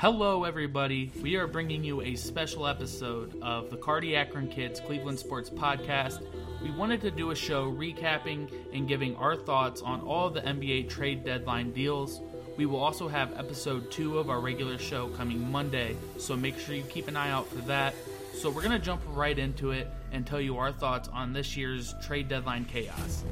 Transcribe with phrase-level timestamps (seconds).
[0.00, 1.10] Hello, everybody.
[1.20, 6.24] We are bringing you a special episode of the Cardi Akron Kids Cleveland Sports Podcast.
[6.62, 10.88] We wanted to do a show recapping and giving our thoughts on all the NBA
[10.88, 12.22] trade deadline deals.
[12.56, 16.76] We will also have episode two of our regular show coming Monday, so make sure
[16.76, 17.92] you keep an eye out for that.
[18.34, 21.56] So, we're going to jump right into it and tell you our thoughts on this
[21.56, 23.24] year's trade deadline chaos.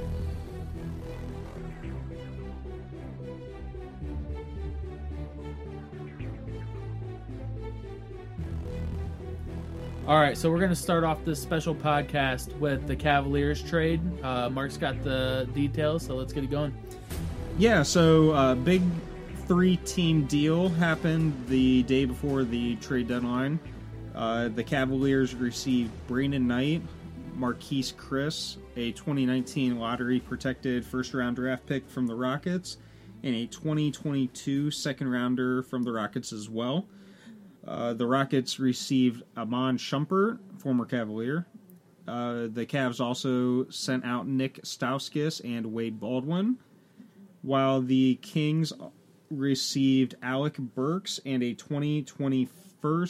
[10.07, 14.01] All right, so we're going to start off this special podcast with the Cavaliers trade.
[14.23, 16.73] Uh, Mark's got the details, so let's get it going.
[17.59, 18.83] Yeah, so uh, big
[19.49, 23.59] three team deal happened the day before the trade deadline.
[24.15, 26.83] Uh, the Cavaliers received Brandon Knight,
[27.37, 32.77] Marquese Chriss, a 2019 lottery protected first round draft pick from the Rockets,
[33.25, 36.87] and a 2022 second rounder from the Rockets as well.
[37.67, 41.47] Uh, the Rockets received Iman Shumpert, former Cavalier.
[42.07, 46.59] Uh, the Cavs also sent out Nick Stauskas and Wade Baldwin,
[47.43, 48.73] while the Kings
[49.31, 53.07] received Alec Burks and a 2021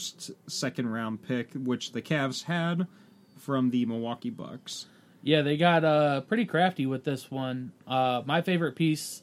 [0.47, 2.87] second round pick, which the Cavs had
[3.39, 4.87] from the Milwaukee Bucks.
[5.23, 7.73] Yeah, they got uh, pretty crafty with this one.
[7.87, 9.23] Uh, my favorite piece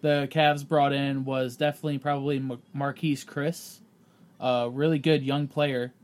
[0.00, 3.81] the Cavs brought in was definitely probably Marquese Chriss
[4.42, 5.94] a really good young player.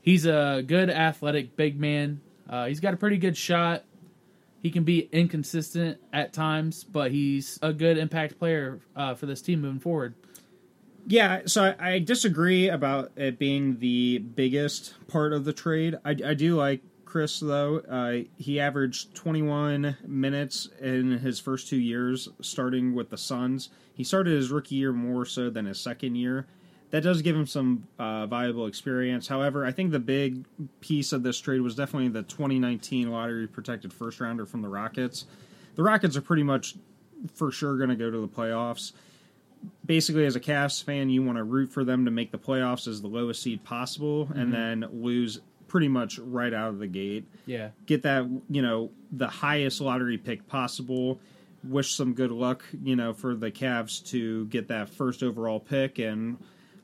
[0.00, 2.22] He's a good athletic big man.
[2.48, 3.84] Uh, he's got a pretty good shot.
[4.62, 9.42] He can be inconsistent at times, but he's a good impact player uh, for this
[9.42, 10.14] team moving forward.
[11.06, 15.96] Yeah, so I, I, disagree about it being the biggest part of the trade.
[16.04, 17.78] I, I do like Chriss though.
[17.78, 23.70] Uh, he averaged 21 minutes in his first two years, starting with the Suns.
[23.94, 26.46] He started his rookie year more so than his second year,
[26.90, 29.28] that does give him some uh, valuable experience.
[29.28, 30.44] However, I think the big
[30.80, 35.26] piece of this trade was definitely the 2019 lottery protected first rounder from the Rockets.
[35.74, 36.76] The Rockets are pretty much
[37.34, 38.92] for sure going to go to the playoffs.
[39.84, 42.86] Basically, as a Cavs fan, you want to root for them to make the playoffs
[42.86, 44.38] as the lowest seed possible, mm-hmm.
[44.38, 47.24] and then lose pretty much right out of the gate.
[47.44, 51.18] Yeah, get that you know the highest lottery pick possible.
[51.64, 55.98] Wish some good luck, you know, for the Cavs to get that first overall pick
[55.98, 56.38] and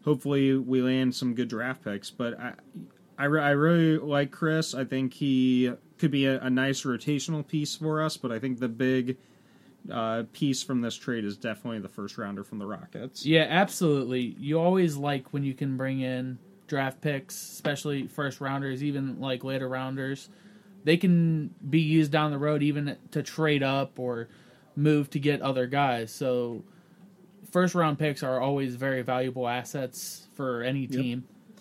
[0.04, 2.10] hopefully we land some good draft picks.
[2.10, 2.52] But I,
[3.18, 4.78] I, I really like Chriss.
[4.78, 8.16] I think he could be a, a, nice rotational piece for us.
[8.16, 9.16] But I think the big
[9.90, 13.24] uh, piece from this trade is definitely the first rounder from the Rockets.
[13.24, 14.36] Yeah, absolutely.
[14.38, 19.44] You always like when you can bring in draft picks, especially first rounders, even like
[19.44, 20.28] later rounders.
[20.84, 24.28] They can be used down the road even to trade up or
[24.76, 26.10] move to get other guys.
[26.12, 26.64] So
[27.54, 31.22] first round picks are always very valuable assets for any team.
[31.24, 31.60] Yep.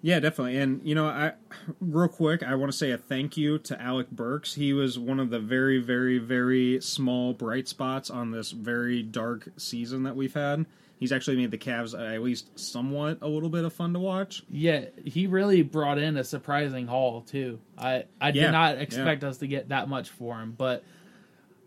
[0.00, 0.58] Yeah, definitely.
[0.58, 1.32] And you know, I
[1.80, 4.54] real quick, I want to say a thank you to Alec Burks.
[4.54, 9.48] He was one of the very, very, very small bright spots on this very dark
[9.56, 10.66] season that we've had.
[11.00, 14.44] He's actually made the Cavs at least somewhat a little bit of fun to watch.
[14.48, 17.58] Yeah, he really brought in a surprising haul too.
[17.76, 19.30] I I did yeah, not expect yeah.
[19.30, 20.84] us to get that much for him, but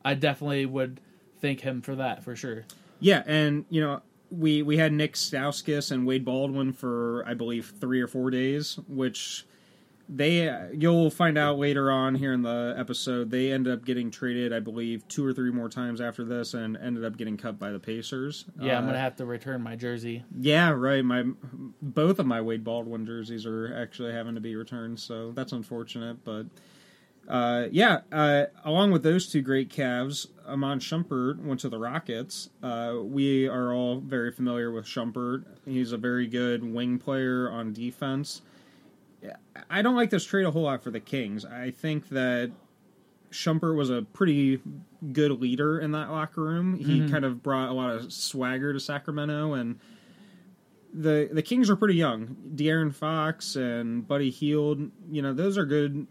[0.05, 1.01] I definitely would
[1.41, 2.63] thank him for that for sure.
[2.99, 7.73] Yeah, and you know we we had Nick Stauskas and Wade Baldwin for I believe
[7.79, 9.45] three or four days, which
[10.09, 14.53] they you'll find out later on here in the episode they ended up getting traded
[14.53, 17.71] i believe two or three more times after this and ended up getting cut by
[17.71, 18.45] the pacers.
[18.59, 20.23] Yeah uh, i'm gonna have to return my jersey.
[20.39, 21.25] Yeah right my
[21.81, 26.23] both of my wade baldwin jerseys are actually having to be returned so that's unfortunate
[26.23, 26.45] but
[27.27, 32.49] uh, yeah, uh, along with those two great Cavs, Iman Shumpert went to the Rockets.
[32.63, 35.43] Uh, we are all very familiar with Shumpert.
[35.65, 38.41] He's a very good wing player on defense.
[39.69, 41.43] I don't like this trade a whole lot for the Kings.
[41.43, 42.51] I think that
[43.31, 44.61] Shumpert was a pretty
[45.11, 46.77] good leader in that locker room.
[46.77, 47.11] He mm-hmm.
[47.11, 49.79] kind of brought a lot of swagger to Sacramento, and
[50.93, 52.37] the the Kings are pretty young.
[52.55, 56.07] De'Aaron Fox and Buddy Hield, you know, those are good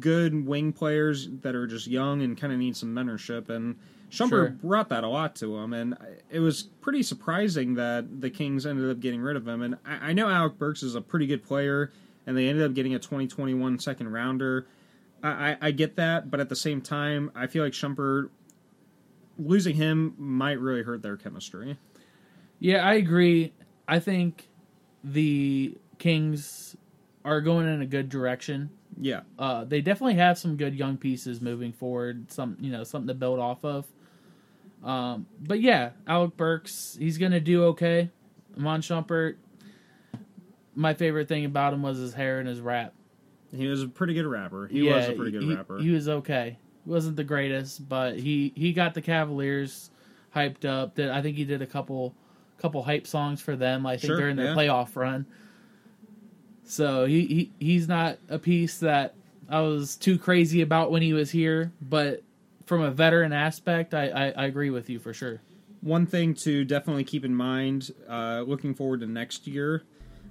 [0.00, 3.48] good wing players that are just young and kind of need some mentorship.
[3.48, 3.76] And
[4.10, 4.48] Shumpert sure.
[4.62, 5.96] brought that a lot to him, and
[6.30, 9.62] it was pretty surprising that the Kings ended up getting rid of him.
[9.62, 11.92] And I, I know Alec Burks is a pretty good player,
[12.26, 14.66] and they ended up getting a 2021 second rounder.
[15.22, 18.30] I, I, I get that, but at the same time, I feel like Shumpert
[19.38, 21.76] losing him might really hurt their chemistry.
[22.58, 23.52] Yeah, I agree.
[23.86, 24.48] I think
[25.04, 26.76] the Kings
[27.24, 28.70] are going in a good direction.
[29.00, 29.20] Yeah.
[29.38, 32.30] Uh, they definitely have some good young pieces moving forward.
[32.30, 33.86] Some you know something to build off of.
[34.82, 38.10] Um, but yeah, Alec Burks, he's gonna do okay.
[38.56, 39.36] Shumpert.
[40.74, 42.94] My favorite thing about him was his hair and his rap.
[43.54, 44.66] He was a pretty good rapper.
[44.66, 45.78] He was a pretty good he, rapper.
[45.78, 46.58] He was okay.
[46.84, 49.90] He wasn't the greatest, but he he got the Cavaliers
[50.34, 50.94] hyped up.
[50.94, 52.14] Did I think he did a couple
[52.58, 53.86] couple hype songs for them?
[53.86, 54.54] I think Sure, during their yeah.
[54.54, 55.26] playoff run.
[56.68, 59.14] So he, he he's not a piece that
[59.48, 62.22] I was too crazy about when he was here, but
[62.66, 65.40] from a veteran aspect, I, I, I agree with you for sure.
[65.80, 69.84] One thing to definitely keep in mind, uh, looking forward to next year,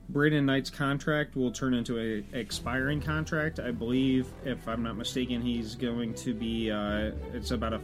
[0.09, 3.59] Brandon Knight's contract will turn into a expiring contract.
[3.59, 6.69] I believe, if I'm not mistaken, he's going to be.
[6.69, 7.81] Uh, it's about a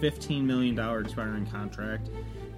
[0.00, 2.08] fifteen million dollar expiring contract.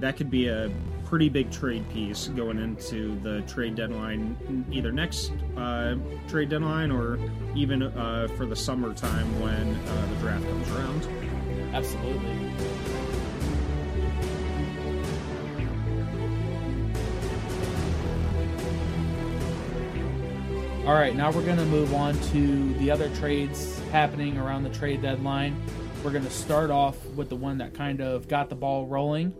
[0.05, 0.71] That could be a
[1.07, 5.95] pretty big trade piece going into the trade deadline, either next uh,
[6.29, 7.19] trade deadline or
[7.57, 11.09] even uh, for the summertime when uh, the draft comes around.
[11.73, 12.53] Absolutely.
[20.87, 24.69] All right, now we're going to move on to the other trades happening around the
[24.69, 25.57] trade deadline.
[26.05, 29.35] We're going to start off with the one that kind of got the ball rolling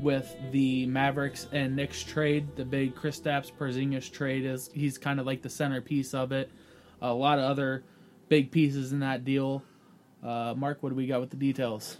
[0.00, 2.56] with the Mavericks and Knicks trade.
[2.56, 6.50] The big Kristaps Porzingis trade is he's kind of like the centerpiece of it.
[7.02, 7.84] A lot of other
[8.28, 9.62] big pieces in that deal.
[10.22, 11.98] Uh, Mark, what do we got with the details?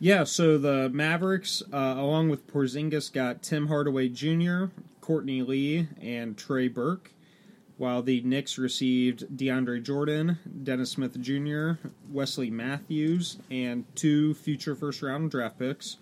[0.00, 4.66] Yeah, so the Mavericks, uh, along with Porzingis, got Tim Hardaway Jr.,
[5.00, 7.10] Courtney Lee, and Trey Burke,
[7.78, 11.72] while the Knicks received DeAndre Jordan, Dennis Smith Jr.,
[12.12, 15.96] Wesley Matthews, and two future first round draft picks.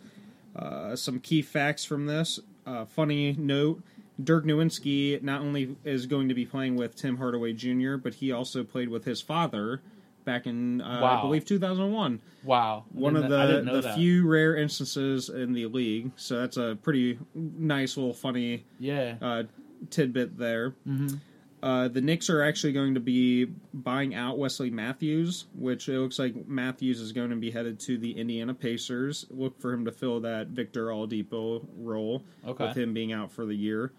[0.57, 2.41] Uh, some key facts from this.
[2.67, 3.83] Uh, funny note
[4.23, 8.33] Dirk Nowitzki not only is going to be playing with Tim Hardaway Jr., but he
[8.33, 9.83] also played with his father
[10.25, 11.19] back in, uh, Wow.
[11.19, 13.95] I believe, 2001 Wow, one of the the that.
[13.95, 16.11] few rare instances in the league.
[16.17, 19.17] So that's a pretty nice little funny Yeah.
[19.21, 19.43] uh,
[19.91, 20.75] tidbit there.
[20.89, 21.21] Mhm.
[21.67, 26.17] Uh, the Knicks are actually going to be buying out Wesley Matthews, which it looks
[26.17, 29.27] like Matthews is going to be headed to the Indiana Pacers.
[29.31, 32.69] Look for him to fill that Victor Oladipo role, Okay.
[32.69, 33.91] with him being out for the year.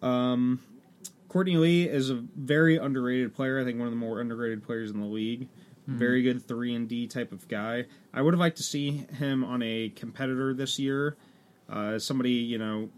[0.00, 0.60] Um,
[1.28, 3.58] Courtney Lee is a very underrated player.
[3.60, 5.48] I think one of the more underrated players in the league.
[5.88, 7.86] Very good three and D type of guy.
[8.14, 11.16] I would have liked to see him on a competitor this year.
[11.68, 12.90] Uh, somebody you know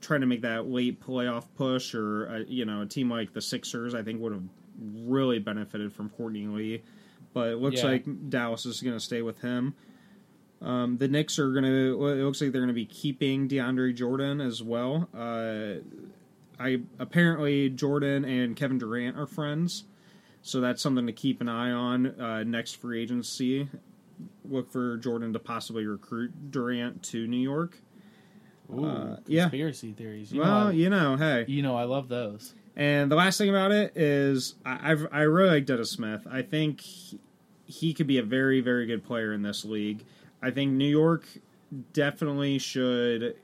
[0.00, 3.40] trying to make that late playoff push, or uh, you know a team like the
[3.42, 3.94] Sixers.
[3.94, 4.42] I think would have
[4.80, 6.82] really benefited from Courtney Lee.
[7.32, 7.90] But it looks Yeah.
[7.90, 9.74] like Dallas is going to stay with him.
[10.62, 12.06] Um, the Knicks are going to.
[12.08, 15.08] It looks like they're going to be keeping DeAndre Jordan as well.
[15.14, 15.76] Uh,
[16.58, 19.84] I apparently Jordan and Kevin Durant are friends,
[20.42, 23.68] so that's something to keep an eye on uh, next free agency.
[24.44, 27.78] Look for Jordan to possibly recruit Durant to New York.
[28.72, 29.42] Ooh, uh, yeah.
[29.42, 30.32] conspiracy theories.
[30.32, 31.44] You well, know, I, you know, hey.
[31.48, 32.54] you know, I love those.
[32.76, 36.26] And the last thing about it is, I, I've I really like Dennis Smith.
[36.30, 37.18] I think he,
[37.66, 40.04] he could be a very very good player in this league.
[40.42, 41.26] I think New York
[41.92, 43.36] definitely should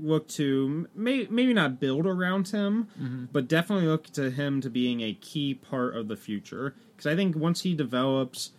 [0.00, 5.00] look to may, maybe not build around him, but definitely look to him to being
[5.00, 6.74] a key part of the future.
[6.94, 8.52] Because I think once he develops,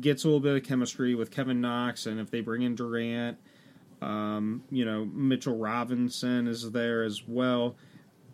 [0.00, 3.38] gets a little bit of chemistry with Kevin Knox, and if they bring in Durant,
[4.02, 7.76] um, you know Mitchell Robinson is there as well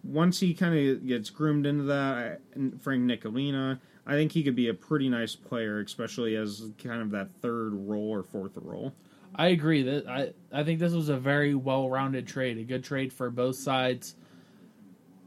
[0.05, 2.37] once he kind of gets groomed into that, I-
[2.81, 7.11] Frank Ntilikina, I think he could be a pretty nice player, especially as kind of
[7.11, 8.95] that third role or fourth role.
[9.35, 13.13] I agree that I I think this was a very well-rounded trade, a good trade
[13.13, 14.17] for both sides.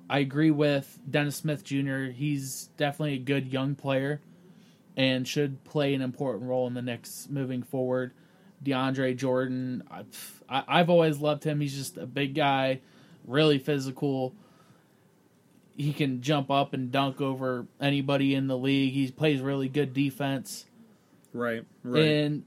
[0.09, 2.05] I agree with Dennis Smith Jr.
[2.05, 4.19] He's definitely a good young player
[4.97, 8.11] and should play an important role in the Knicks moving forward.
[8.63, 10.03] DeAndre Jordan, I,
[10.49, 11.59] I, I've always loved him.
[11.61, 12.81] He's just a big guy,
[13.25, 14.33] really physical.
[15.75, 18.93] He can jump up and dunk over anybody in the league.
[18.93, 20.65] He plays really good defense.
[21.33, 22.03] Right, right.
[22.03, 22.43] And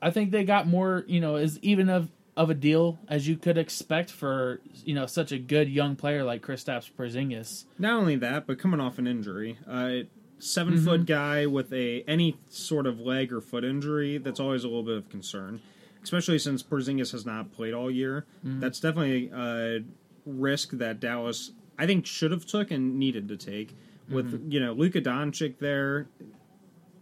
[0.00, 3.36] I think they got more, you know, is even of of a deal as you
[3.36, 7.64] could expect for you know such a good young player like Kristaps Porzingis.
[7.78, 9.98] Not only that, but coming off an injury, uh,
[10.44, 10.84] 7 Mm-hmm.
[10.84, 14.82] foot guy with a any sort of leg or foot injury, that's always a little
[14.82, 15.60] bit of concern.
[16.02, 18.60] Especially since Porzingis has not played all year, Mm-hmm.
[18.60, 19.84] that's definitely a
[20.26, 23.76] risk that Dallas I think should have took and needed to take.
[24.08, 24.50] With Mm-hmm.
[24.50, 26.08] you know Luka Doncic there,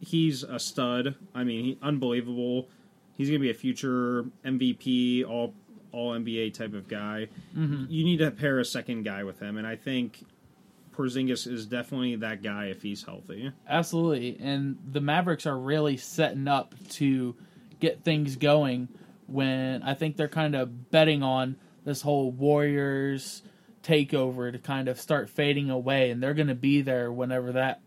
[0.00, 1.14] he's a stud.
[1.34, 2.68] I mean, he, unbelievable.
[3.16, 5.54] He's going to be a future MVP, all
[5.92, 7.28] all NBA type of guy.
[7.56, 7.86] Mm-hmm.
[7.88, 10.24] You need to pair a second guy with him, and I think
[10.96, 13.52] Porzingis is definitely that guy if he's healthy.
[13.68, 17.36] Absolutely, and the Mavericks are really setting up to
[17.78, 18.88] get things going.
[19.26, 23.42] When I think they're kind of betting on this whole Warriors
[23.82, 27.80] takeover to kind of start fading away, and they're going to be there whenever that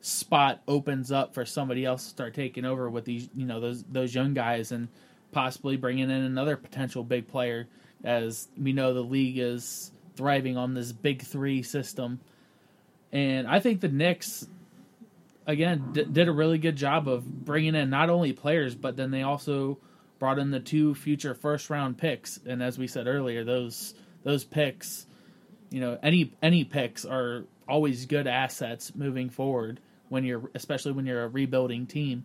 [0.00, 3.84] spot opens up for somebody else to start taking over with these, you know, those
[3.84, 4.88] those young guys and
[5.30, 7.68] possibly bringing in another potential big player,
[8.02, 12.18] as we know the league is thriving on this big three system.
[13.12, 14.46] And I think the Knicks,
[15.46, 19.10] again, d- did a really good job of bringing in not only players, but then
[19.10, 19.78] they also
[20.18, 22.38] brought in the two future first round picks.
[22.44, 25.06] And as we said earlier, those those picks,
[25.70, 31.06] you know, any any picks are always good assets moving forward when you're, especially when
[31.06, 32.24] you're a rebuilding team.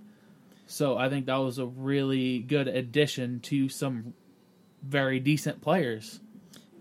[0.65, 4.13] So I think that was a really good addition to some
[4.81, 6.19] very decent players.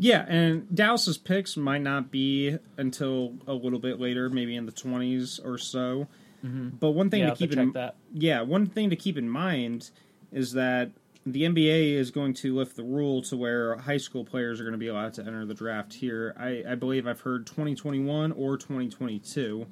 [0.03, 4.73] Yeah, and Dallas's picks might not be until a little bit later, maybe in the
[4.73, 6.09] twenties or so.
[6.45, 6.71] Mm-hmm.
[6.81, 7.95] But one thing yeah, to keep in that.
[8.13, 9.91] yeah, one thing to keep in mind
[10.33, 10.91] is that
[11.25, 14.73] the NBA is going to lift the rule to where high school players are going
[14.73, 16.35] to be allowed to enter the draft here.
[16.37, 19.69] I, I believe I've heard 2021 or 2022.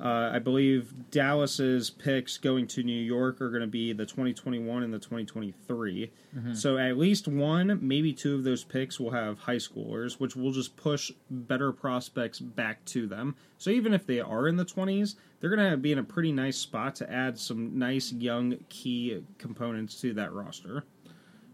[0.00, 4.82] Uh, I believe Dallas's picks going to New York are going to be the 2021
[4.82, 6.10] and the 2023.
[6.36, 6.54] Mm-hmm.
[6.54, 10.50] So at least one, maybe two of those picks will have high schoolers, which will
[10.50, 13.36] just push better prospects back to them.
[13.58, 16.32] So even if they are in the 20s, they're going to be in a pretty
[16.32, 20.84] nice spot to add some nice young key components to that roster.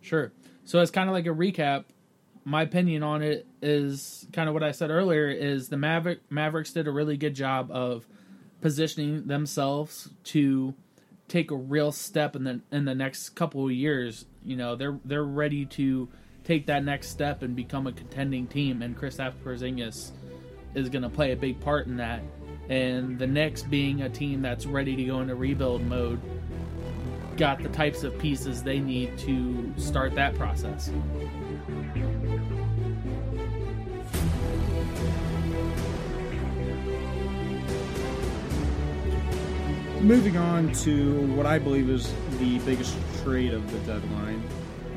[0.00, 0.32] Sure.
[0.64, 1.84] So it's kind of like a recap.
[2.44, 6.72] My opinion on it is kind of what I said earlier is the Maverick Mavericks
[6.72, 8.06] did a really good job of
[8.60, 10.74] positioning themselves to
[11.28, 14.26] take a real step in the in the next couple of years.
[14.44, 16.08] You know, they're they're ready to
[16.44, 20.10] take that next step and become a contending team, and Kristaps Porzingis
[20.74, 22.22] is going to play a big part in that.
[22.68, 26.20] And the Knicks, being a team that's ready to go into rebuild mode,
[27.36, 30.90] got the types of pieces they need to start that process.
[40.00, 44.42] Moving on to what I believe is the biggest trade of the deadline,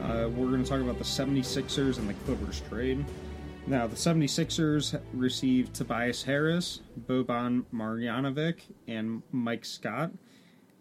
[0.01, 3.03] uh, we're going to talk about the 76ers and the Clippers trade.
[3.67, 10.11] Now, the 76ers received Tobias Harris, Boban Marjanovic, and Mike Scott.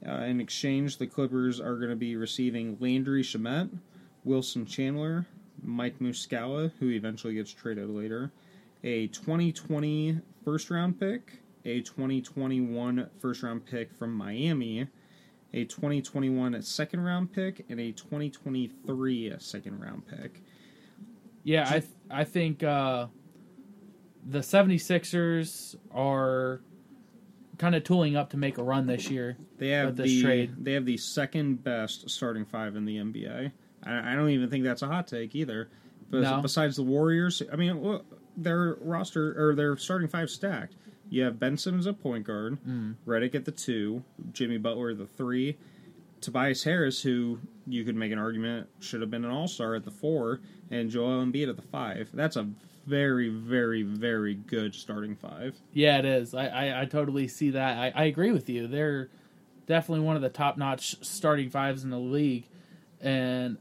[0.06, 3.70] Uh, in exchange, the Clippers are going to be receiving Landry Shamet,
[4.22, 5.26] Wilson Chandler,
[5.64, 8.30] Mike Muscala, who eventually gets traded later,
[8.84, 14.88] a 2020 first round pick, a 2021 first round pick from Miami,
[15.52, 20.42] a 2021 second round pick, and a 2023 second round pick.
[21.44, 23.06] Yeah, I th- I think uh,
[24.24, 26.60] the 76ers are
[27.58, 29.36] kind of tooling up to make a run this year.
[29.58, 30.54] They have the trade.
[30.58, 33.52] they have the second best starting five in the NBA.
[33.84, 35.68] I, I don't even think that's a hot take either.
[36.10, 36.40] But no.
[36.42, 38.00] besides the Warriors, I mean,
[38.36, 40.76] their roster or their starting five stacked.
[41.12, 42.94] You have Ben Simmons at point guard, mm.
[43.06, 44.02] Redick at the two,
[44.32, 45.58] Jimmy Butler at the three,
[46.22, 49.84] Tobias Harris, who you could make an argument should have been an All Star at
[49.84, 50.40] the four,
[50.70, 52.08] and Joel Embiid at the five.
[52.14, 52.48] That's a
[52.86, 55.54] very, very, very good starting five.
[55.74, 56.32] Yeah, it is.
[56.32, 57.76] I, I, I totally see that.
[57.76, 58.66] I, I agree with you.
[58.66, 59.10] They're
[59.66, 62.46] definitely one of the top notch starting fives in the league,
[63.02, 63.58] and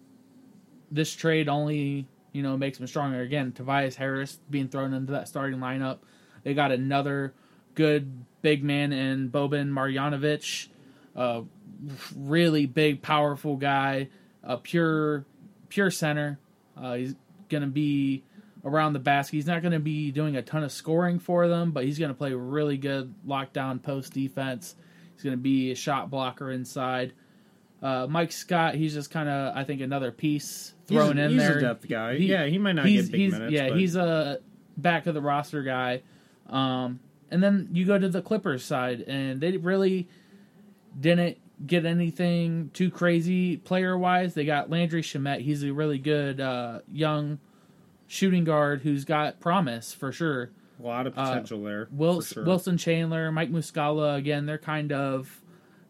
[0.90, 3.20] this trade only you know makes them stronger.
[3.20, 5.98] Again, Tobias Harris being thrown into that starting lineup.
[6.44, 7.34] They got another
[7.76, 10.68] good big man in Boban Marjanovic,
[11.16, 11.44] a
[12.16, 14.10] really big, powerful guy,
[14.44, 15.26] a pure,
[15.70, 16.40] pure center.
[16.76, 17.16] Uh, he's
[17.50, 18.24] going to be
[18.64, 19.36] around the basket.
[19.36, 22.10] He's not going to be doing a ton of scoring for them, but he's going
[22.10, 24.76] to play really good lockdown post defense.
[25.16, 27.14] He's going to be a shot blocker inside.
[27.82, 31.40] Uh, Mike Scott, he's just kind of, I think, another piece thrown he's, in he's
[31.40, 31.54] there.
[31.54, 32.18] He's a depth guy.
[32.18, 33.52] He, yeah, he might not get big minutes.
[33.52, 33.78] Yeah, but...
[33.78, 34.40] he's a
[34.78, 36.04] back of the roster guy.
[36.48, 37.00] Um,
[37.32, 40.08] and then you go to the Clippers side, and they really
[41.00, 44.34] didn't get anything too crazy player wise.
[44.34, 45.42] They got Landry Shamet.
[45.42, 47.40] He's a really good uh, young
[48.08, 50.52] shooting guard who's got promise for sure.
[50.80, 51.88] A lot of uh, potential uh, there.
[51.92, 52.44] Wilson, sure.
[52.44, 55.42] Wilson Chandler, Mike Muscala, again, they're kind of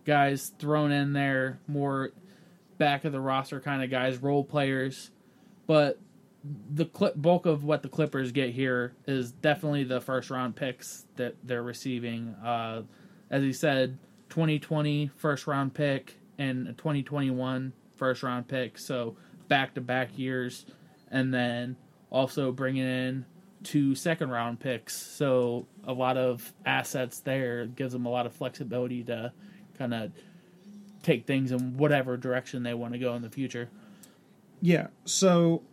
[0.06, 2.12] guys thrown in there, more
[2.78, 5.12] back of the roster kind of guys, role players.
[5.66, 6.00] But
[6.44, 11.06] the clip bulk of what the Clippers get here is definitely the first round picks
[11.16, 12.30] that they're receiving.
[12.44, 12.84] Uh,
[13.30, 13.98] as he said,
[14.30, 19.16] 2020 first round pick and a 2021 first round pick, so
[19.48, 20.66] back to back years,
[21.12, 21.76] and then
[22.10, 23.26] also bringing in
[23.64, 24.96] two second round picks.
[24.96, 29.32] So a lot of assets there gives them a lot of flexibility to
[29.78, 30.12] kind of
[31.04, 33.70] take things in whatever direction they want to go in the future.
[34.62, 34.88] Yeah.
[35.06, 35.64] So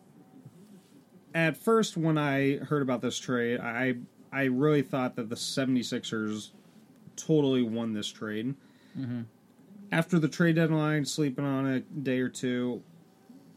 [1.34, 3.96] at first when I heard about this trade, I
[4.32, 6.50] I really thought that the 76ers
[7.16, 8.54] totally won this trade.
[8.98, 9.22] Mm-hmm.
[9.90, 12.82] After the trade deadline, sleeping on it a day or two,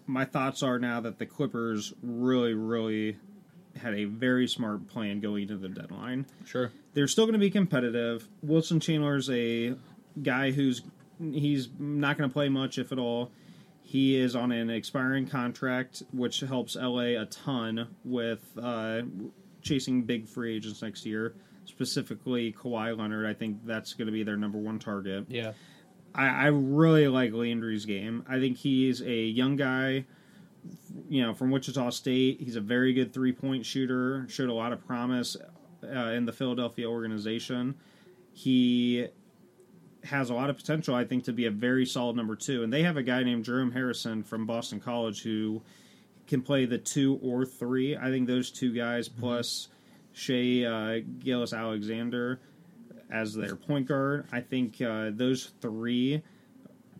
[0.07, 3.17] my thoughts are now that the Clippers really, really
[3.77, 6.25] had a very smart plan going into the deadline.
[6.45, 6.71] Sure.
[6.93, 8.27] They're still going to be competitive.
[8.41, 9.75] Wilson Chandler's a
[10.21, 10.81] guy who's
[11.19, 13.31] he's not going to play much, if at all.
[13.91, 19.01] He is on an expiring contract, which helps LA a ton with uh,
[19.61, 21.35] chasing big free agents next year.
[21.65, 23.25] Specifically, Kawhi Leonard.
[23.25, 25.25] I think that's going to be their number one target.
[25.27, 25.51] Yeah.
[26.15, 28.23] I, I really like Landry's game.
[28.29, 30.05] I think he's a young guy,
[31.09, 32.39] you know, from Wichita State.
[32.39, 34.25] He's a very good three point shooter.
[34.29, 35.35] Showed a lot of promise
[35.83, 37.75] uh, in the Philadelphia organization.
[38.31, 39.09] He
[40.03, 42.63] has a lot of potential, I think, to be a very solid number two.
[42.63, 45.61] And they have a guy named Jerome Harrison from Boston College who
[46.27, 47.95] can play the two or three.
[47.95, 49.67] I think those two guys plus
[50.13, 52.39] Shai uh, Gilgeous-Alexander
[53.11, 54.25] as their point guard.
[54.31, 56.21] I think uh, those three,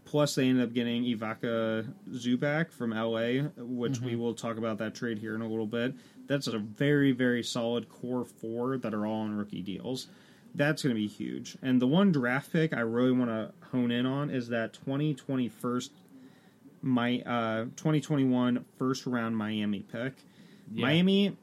[0.05, 4.93] plus they ended up getting Ivica Zubac from LA, which we will talk about that
[4.93, 5.95] trade here in a little bit.
[6.27, 10.07] That's a very, very solid core four that are all on rookie deals.
[10.53, 11.57] That's going to be huge.
[11.61, 15.81] And the one draft pick I really want to hone in on is that 2021
[16.83, 20.13] my uh 2021 first round Miami pick.
[20.73, 20.85] Yeah.
[20.85, 21.37] Miami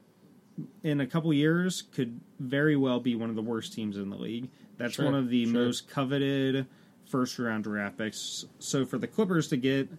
[0.83, 4.17] in a couple years could very well be one of the worst teams in the
[4.17, 4.49] league.
[4.77, 5.53] That's Sure, one of the sure.
[5.53, 6.65] most coveted
[7.05, 8.45] first round draft picks.
[8.59, 9.89] So for the Clippers to get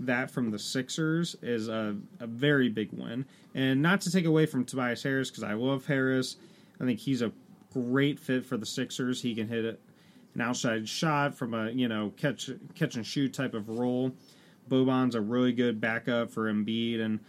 [0.00, 3.24] that from the Sixers is a, a very big win.
[3.54, 6.36] And not to take away from Tobias Harris because I love Harris.
[6.80, 7.32] I think he's a
[7.76, 9.20] great fit for the Sixers.
[9.20, 9.80] He can hit
[10.34, 14.12] an outside shot from a you know catch catch and shoot type of role.
[14.68, 17.20] Boban's a really good backup for Embiid, and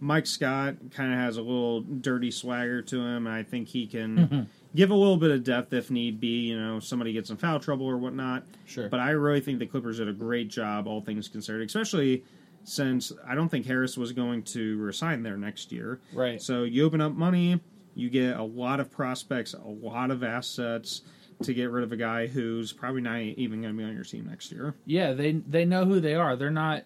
[0.00, 3.86] Mike Scott kind of has a little dirty swagger to him, and I think he
[3.86, 4.40] can mm-hmm.
[4.74, 6.48] give a little bit of depth if need be.
[6.48, 8.44] You know, somebody gets in foul trouble or whatnot.
[8.64, 8.88] Sure.
[8.88, 12.24] But I really think the Clippers did a great job, all things considered, especially
[12.64, 16.00] since I don't think Harris was going to resign there next year.
[16.12, 16.40] Right.
[16.40, 17.60] So you open up money,
[17.96, 21.02] you get a lot of prospects, a lot of assets
[21.42, 24.04] to get rid of a guy who's probably not even going to be on your
[24.04, 24.74] team next year.
[24.84, 26.36] Yeah, they they know who they are.
[26.36, 26.84] They're not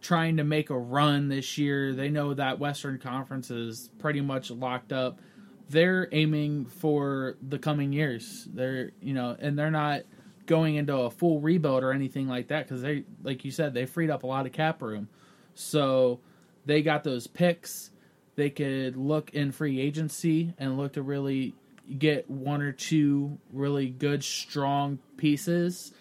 [0.00, 1.94] trying to make a run this year.
[1.94, 5.20] They know that Western Conference is pretty much locked up.
[5.68, 8.48] They're aiming for the coming years.
[8.52, 10.02] They're you know, and they're not
[10.46, 13.86] going into a full rebuild or anything like that because they, like you said, they
[13.86, 15.08] freed up a lot of cap room.
[15.54, 16.18] So
[16.66, 17.91] they got those picks.
[18.34, 21.54] They could look in free agency and look to really
[21.98, 25.92] get one or two really good, strong pieces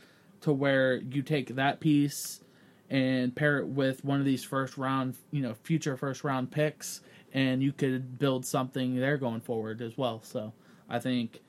[0.42, 2.42] to where you take that piece
[2.90, 7.02] and pair it with one of these first round, you know, future first round picks,
[7.34, 10.22] and you could build something there going forward as well.
[10.24, 10.52] So
[10.90, 11.42] I think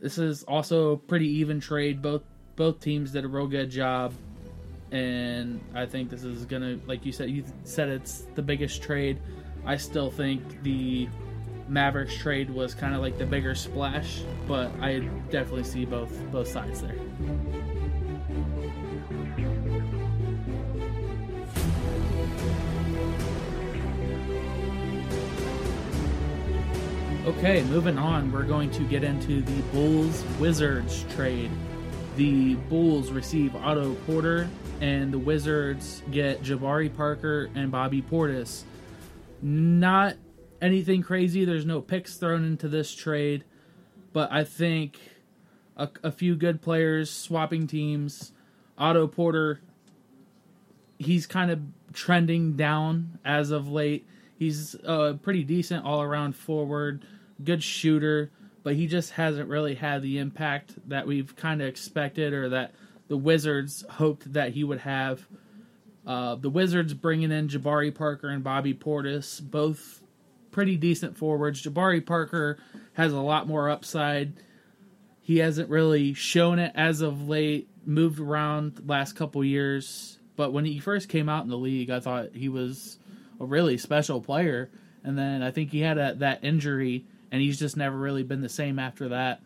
[0.00, 2.02] this is also a pretty even trade.
[2.02, 2.22] Both
[2.56, 4.12] both teams did a real good job,
[4.90, 9.20] and I think this is gonna, like you said, you said it's the biggest trade.
[9.64, 11.08] I still think the
[11.68, 16.48] Mavericks trade was kind of like the bigger splash, but I definitely see both both
[16.48, 16.96] sides there.
[27.26, 31.50] Okay, moving on, we're going to get into the Bulls Wizards trade.
[32.16, 34.48] The Bulls receive Otto Porter,
[34.80, 38.62] and the Wizards get Jabari Parker and Bobby Portis.
[39.40, 40.16] Not
[40.60, 41.44] anything crazy.
[41.44, 43.44] There's no picks thrown into this trade,
[44.12, 44.98] but I think
[45.76, 48.32] a, a few good players swapping teams.
[48.76, 49.60] Otto Porter,
[50.98, 51.60] he's kind of
[51.92, 54.06] trending down as of late.
[54.38, 57.04] He's a pretty decent all around forward,
[57.42, 58.30] good shooter,
[58.62, 62.74] but he just hasn't really had the impact that we've kind of expected or that
[63.08, 65.26] the Wizards hoped that he would have.
[66.08, 70.02] Uh, the Wizards bringing in Jabari Parker and Bobby Portis, both
[70.50, 71.62] pretty decent forwards.
[71.62, 72.58] Jabari Parker
[72.94, 74.32] has a lot more upside.
[75.20, 80.64] He hasn't really shown it as of late, moved around last couple years, but when
[80.64, 82.98] he first came out in the league, I thought he was
[83.38, 84.70] a really special player.
[85.04, 88.40] And then I think he had a, that injury, and he's just never really been
[88.40, 89.42] the same after that.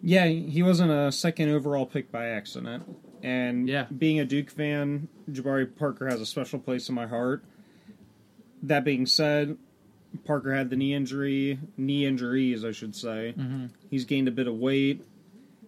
[0.00, 2.84] Yeah, he wasn't a second overall pick by accident.
[3.22, 3.86] And Yeah.
[3.96, 7.44] being a Duke fan, Jabari Parker has a special place in my heart.
[8.62, 9.56] That being said,
[10.24, 13.34] Parker had the knee injury, knee injuries, I should say.
[13.36, 13.66] Mm-hmm.
[13.90, 15.04] He's gained a bit of weight.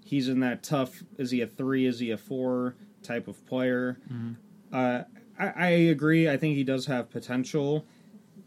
[0.04, 3.98] He's in that tough, is he a three, is he a four type of player.
[4.12, 4.32] Mm-hmm.
[4.72, 5.02] Uh,
[5.38, 6.28] I, I agree.
[6.28, 7.86] I think he does have potential.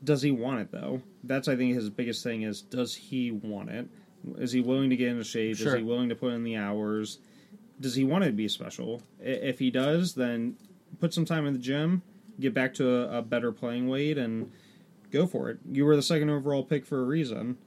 [0.04, 1.02] Does he want it though?
[1.24, 3.88] That's I think his biggest thing is does he want it?
[4.38, 5.58] Is he willing to get into shape?
[5.58, 5.70] Sure.
[5.70, 7.20] Is he willing to put in the hours?
[7.80, 9.02] Does he want to be special?
[9.20, 10.56] If he does, then
[11.00, 12.02] put some time in the gym,
[12.40, 14.52] get back to a, a better playing weight, and
[15.12, 15.60] go for it.
[15.70, 17.58] You were the second overall pick for a reason.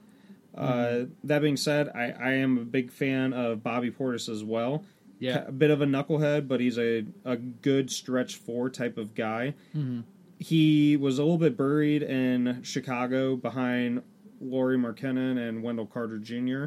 [0.54, 4.84] Uh, that being said, I, I am a big fan of Bobby Portis as well.
[5.18, 5.44] Yeah.
[5.46, 9.54] a bit of a knucklehead, but he's a, a good stretch four type of guy.
[9.74, 10.00] Mm-hmm.
[10.38, 14.02] He was a little bit buried in Chicago behind
[14.40, 16.66] Lauri Markkanen and Wendell Carter Jr.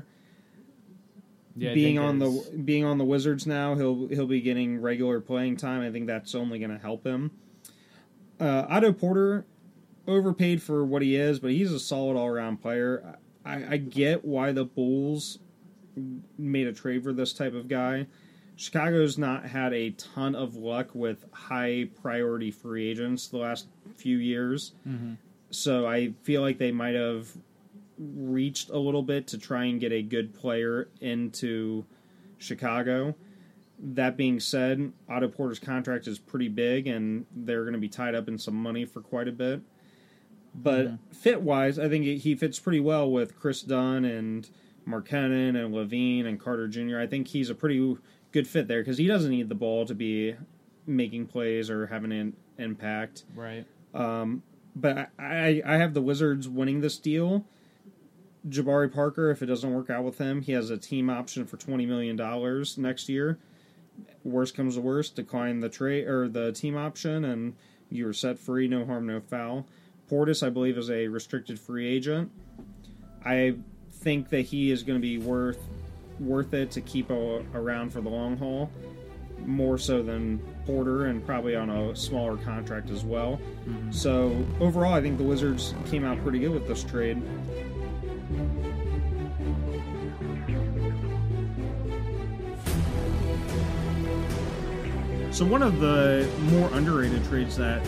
[1.59, 5.57] Yeah, being on the being on the Wizards now, he'll he'll be getting regular playing
[5.57, 5.81] time.
[5.81, 7.31] I think that's only going to help him.
[8.39, 9.45] Uh, Otto Porter
[10.07, 13.17] overpaid for what he is, but he's a solid all around player.
[13.45, 15.39] I, I get why the Bulls
[16.37, 18.07] made a trade for this type of guy.
[18.55, 23.67] Chicago's not had a ton of luck with high priority free agents the last
[23.97, 24.73] few years.
[24.87, 25.17] Mhm.
[25.49, 27.29] So I feel like they might have
[27.99, 31.85] reached a little bit to try and get a good player into
[32.37, 33.15] Chicago.
[33.81, 38.15] That being said, Otto Porter's contract is pretty big, and they're going to be tied
[38.15, 39.61] up in some money for quite a bit.
[40.55, 40.99] But Mhm.
[41.11, 44.49] fit wise, I think he fits pretty well with Kris Dunn and
[44.87, 46.97] Markkanen and LaVine and Carter Jr.
[46.97, 47.97] I think he's a pretty
[48.31, 50.35] good fit there because he doesn't need the ball to be
[50.87, 53.23] making plays or having an impact.
[53.35, 53.65] right.
[53.93, 54.43] Um,
[54.75, 57.45] but I, I have the Wizards winning this deal.
[58.47, 61.57] Jabari Parker, if it doesn't work out with him, he has a team option for
[61.57, 63.37] twenty million dollars next year.
[64.23, 67.55] Worst comes to worst, decline the trade or the team option, and
[67.89, 69.65] you're set free, no harm, no foul.
[70.09, 72.31] Portis, I believe, is a restricted free agent.
[73.25, 73.55] I
[73.91, 75.59] think that he is going to be worth
[76.19, 78.69] worth it to keep a, around for the long haul,
[79.45, 83.39] more so than Porter, and probably on a smaller contract as well.
[83.67, 83.91] Mm-hmm.
[83.91, 87.21] So overall, I think the Wizards came out pretty good with this trade.
[95.39, 97.81] So one of the more underrated trades that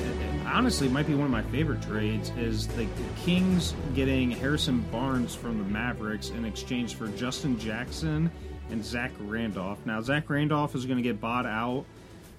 [0.46, 2.88] honestly might be one of my favorite trades is the
[3.26, 8.32] Kings getting Harrison Barnes from the Mavericks in exchange for Justin Jackson
[8.70, 9.86] and Zach Randolph.
[9.86, 11.84] Now Zach Randolph is going to get bought out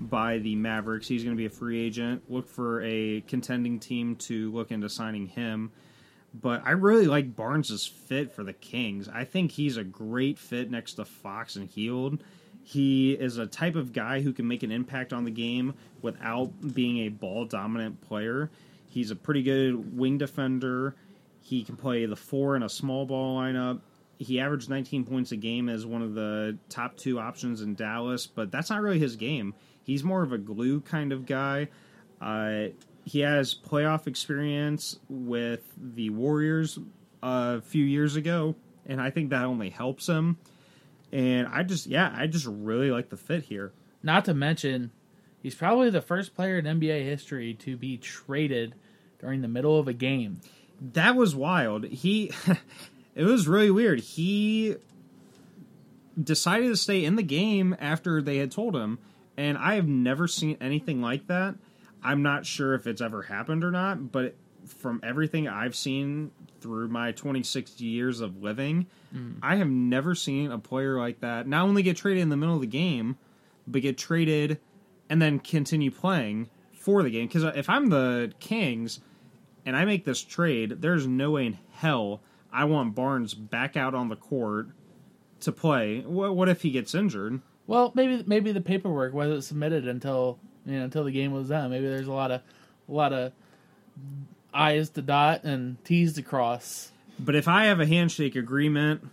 [0.01, 1.09] by the Mavericks.
[1.09, 2.23] He's going to be a free agent.
[2.31, 5.73] Look for a contending team to look into signing him.
[6.33, 9.11] But I really like Barnes's fit for the Kings.
[9.11, 12.25] I think he's a great fit next to Fox and Hield.
[12.65, 16.53] He is a type of guy who can make an impact on the game without
[16.75, 18.51] being a ball dominant player.
[18.89, 20.95] He's a pretty good wing defender.
[21.41, 23.81] He can play the four in a small ball lineup.
[24.19, 28.27] He averaged 19 points a game as one of the top two options in Dallas,
[28.27, 29.55] but that's not really his game.
[29.83, 31.69] He's more of a glue kind of guy.
[32.21, 32.67] Uh,
[33.05, 36.79] he has playoff experience with the Warriors
[37.23, 38.55] a few years ago,
[38.87, 40.37] and I think that only helps him.
[41.13, 43.73] And I just, yeah, I just really like the fit here.
[44.03, 44.91] Not to mention,
[45.43, 48.75] he's probably the first player in NBA history to be traded
[49.21, 50.41] during the middle of a game.
[50.81, 51.85] That was wild.
[51.85, 52.33] He,
[53.15, 54.01] it was really weird.
[54.01, 54.77] He
[56.21, 58.99] decided to stay in the game after they had told him,
[59.37, 61.55] and I have never seen anything like that.
[62.03, 64.35] I'm not sure if it's ever happened or not, but
[64.67, 69.33] from everything I've seen through my 26 years of living, hmm.
[69.43, 72.55] I have never seen a player like that not only get traded in the middle
[72.55, 73.17] of the game,
[73.67, 74.59] but get traded
[75.11, 77.27] and then continue playing for the game.
[77.27, 79.01] Because uh, if I'm the Kings
[79.67, 82.21] and I make this trade, there's no way in hell
[82.53, 84.69] I want Barnes back out on the court
[85.41, 86.01] to play.
[86.01, 87.41] What, what if he gets injured?
[87.67, 91.71] Well, maybe maybe the paperwork wasn't submitted until you know until the game was done.
[91.71, 92.43] Maybe there's a lot of
[92.89, 93.33] a lot of
[94.53, 96.91] I's to dot and T's to cross.
[97.19, 99.09] But if I have a handshake agreement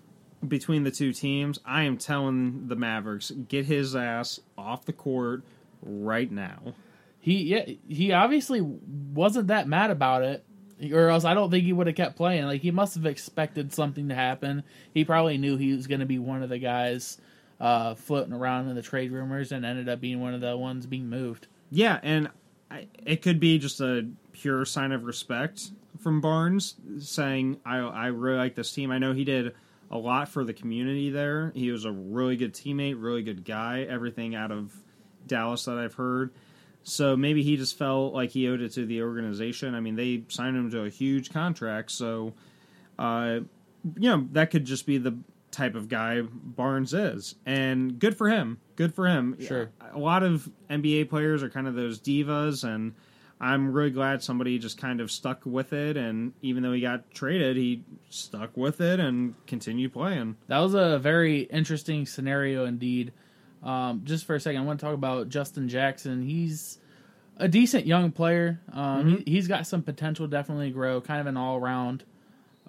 [0.47, 5.43] between the two teams, I am telling the Mavericks get his ass off the court
[5.82, 6.73] right now.
[7.19, 10.45] He yeah he obviously wasn't that mad about it,
[10.93, 12.45] or else I don't think he would have kept playing.
[12.45, 14.63] Like he must have expected something to happen.
[14.93, 17.19] He probably knew he was going to be one of the guys
[17.60, 20.86] uh, floating around in the trade rumors, and ended up being one of the ones
[20.86, 21.47] being moved.
[21.69, 22.30] Yeah, and
[22.71, 24.08] I, it could be just a
[24.39, 28.91] pure sign of respect from Barnes saying, I, I really like this team.
[28.91, 29.54] I know he did
[29.91, 31.52] a lot for the community there.
[31.56, 34.73] He was a really good teammate, really good guy, everything out of
[35.28, 36.32] Dallas that I've heard.
[36.84, 39.75] So maybe he just felt like he owed it to the organization.
[39.75, 42.34] I mean, they signed him to a huge contract, so
[42.97, 43.41] uh,
[43.97, 45.17] you know that could just be the
[45.52, 48.60] type of guy Barnes is, and good for him.
[48.78, 49.36] Good for him.
[49.41, 49.69] Sure.
[49.93, 52.95] A lot of NBA players are kind of those divas, and
[53.41, 57.10] I'm really glad somebody just kind of stuck with it, and even though he got
[57.12, 60.36] traded, he stuck with it and continued playing.
[60.47, 63.13] That was a very interesting scenario indeed.
[63.63, 66.21] Um, just for a second, I want to talk about Justin Jackson.
[66.21, 66.80] He's
[67.38, 68.60] a decent young player.
[68.73, 69.25] Um, Mhm.
[69.25, 70.99] he, he's got some potential, definitely grow.
[70.99, 72.04] Kind of an all around.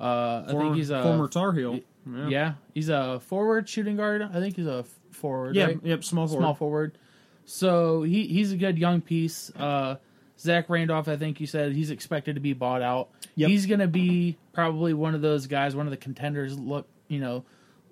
[0.00, 1.80] Uh, I think he's a former Tar Heel.
[2.28, 2.54] yeah.
[2.74, 4.22] he's a forward shooting guard.
[4.22, 5.56] I think he's a forward.
[5.56, 5.80] yeah, right?
[5.82, 6.40] yep, small forward.
[6.42, 6.98] small forward.
[7.44, 9.50] So he he's a good young piece.
[9.56, 9.96] Uh,
[10.40, 13.10] Zach Randolph, I think you said he's expected to be bought out.
[13.34, 13.50] Yep.
[13.50, 16.58] He's going to be probably one of those guys, one of the contenders.
[16.58, 17.44] Look, you know,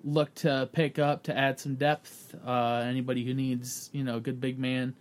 [0.03, 2.35] look to pick up to add some depth.
[2.45, 4.95] Uh, anybody who needs you know a good big man,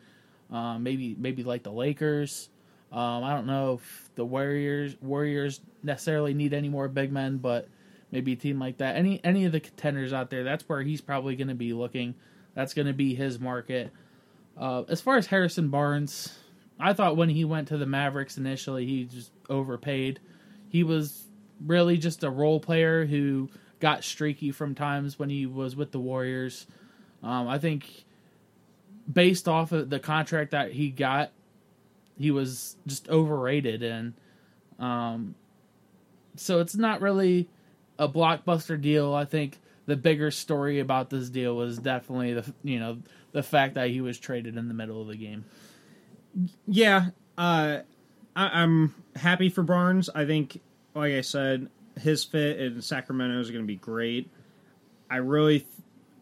[0.53, 2.51] uh, maybe maybe like the Lakers.
[2.93, 7.69] Um, I don't know if the Warriors Warriors necessarily need any more big men, but
[8.11, 8.97] maybe a team like that.
[8.97, 12.15] Any any of the contenders out there, that's where he's probably going to be looking.
[12.55, 13.91] That's going to be his market.
[14.57, 16.37] Uh, as far as Harrison Barnes,
[16.81, 20.21] I thought when he went to the Mavericks initially, he just overpaid.
[20.69, 21.25] He was
[21.65, 23.49] really just a role player who
[23.81, 26.67] got streaky from times when he was with the Warriors.
[27.23, 28.05] Um, I think
[29.13, 31.33] based off of the contract that he got,
[32.19, 34.15] he was just overrated, and
[34.79, 35.35] um,
[36.37, 37.49] so it's not really
[37.99, 39.15] a blockbuster deal.
[39.15, 42.99] I think the bigger story about this deal was definitely the you know
[43.33, 45.45] the fact that he was traded in the middle of the game.
[46.67, 47.79] Yeah, uh,
[48.37, 50.09] I, I'm happy for Barnes.
[50.15, 50.61] I think,
[50.95, 51.69] like I said,
[52.01, 54.31] his fit in Sacramento is going to be great.
[55.11, 55.67] I really,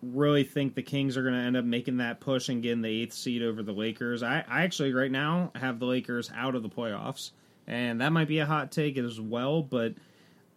[0.02, 3.02] really think the Kings are going to end up making that push and getting the
[3.02, 4.22] eighth seed over the Lakers.
[4.22, 7.33] I, I actually right now have the Lakers out of the playoffs,
[7.66, 9.62] and that might be a hot take as well.
[9.62, 9.94] But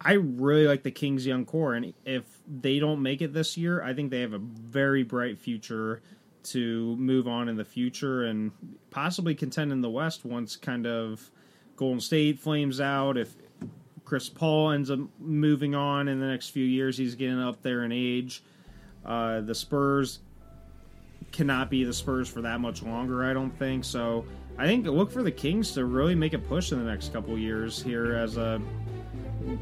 [0.00, 3.82] I really like the Kings' young core, and if they don't make it this year,
[3.82, 6.00] I think they have a very bright future
[6.44, 8.52] to move on in the future and
[8.90, 11.30] possibly contend in the West once kind of
[11.76, 13.16] Golden State flames out.
[13.16, 13.34] If
[14.04, 17.84] Chris Paul ends up moving on in the next few years, he's getting up there
[17.84, 18.42] in age.
[19.04, 20.20] Uh, the Spurs
[21.32, 23.84] cannot be the Spurs for that much longer, I don't think.
[23.84, 24.24] So
[24.58, 27.38] I think look for the Kings to really make a push in the next couple
[27.38, 28.60] years here as a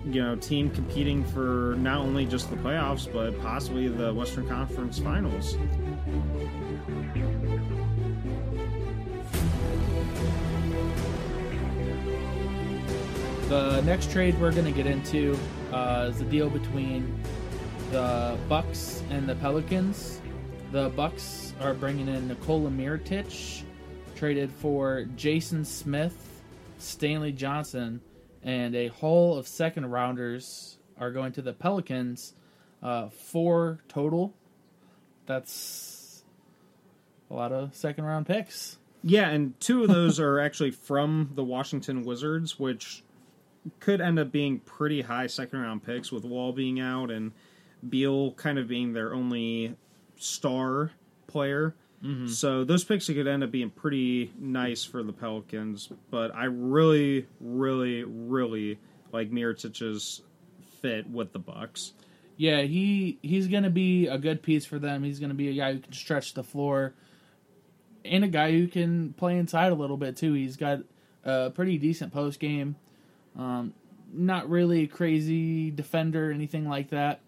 [0.07, 4.99] you know team competing for not only just the playoffs but possibly the Western Conference
[4.99, 5.57] Finals.
[13.49, 15.35] The next trade we're going to get into
[15.73, 17.19] uh, is the deal between
[17.91, 20.21] the Bucks and the Pelicans.
[20.71, 23.63] The Bucks are bringing in Nikola Mirotic,
[24.17, 26.43] traded for Jason Smith,
[26.77, 28.03] Stanley Johnson,
[28.43, 32.35] and a haul of second rounders are going to the Pelicans.
[32.83, 34.35] Uh, four total.
[35.25, 36.23] That's
[37.31, 38.77] a lot of second round picks.
[39.03, 43.03] Yeah, and two of those are actually from the Washington Wizards, which
[43.81, 47.33] could end up being pretty high second round picks with Wall being out and
[47.89, 49.77] Beal kind of being their only
[50.17, 50.93] star
[51.27, 51.75] player.
[52.03, 52.29] Mm-hmm.
[52.29, 55.89] So those picks could end up being pretty nice for the Pelicans.
[56.11, 58.79] But I really, really, really
[59.13, 60.23] like Mirotic's
[60.81, 61.93] fit with the Bucks.
[62.37, 65.03] Yeah, he he's gonna be a good piece for them.
[65.03, 66.95] He's gonna be a guy who can stretch the floor,
[68.05, 70.35] and a guy who can play inside a little bit too.
[70.35, 70.81] He's got
[71.25, 72.77] a pretty decent post game.
[73.37, 73.75] Um,
[74.13, 77.21] not really a crazy defender anything like that,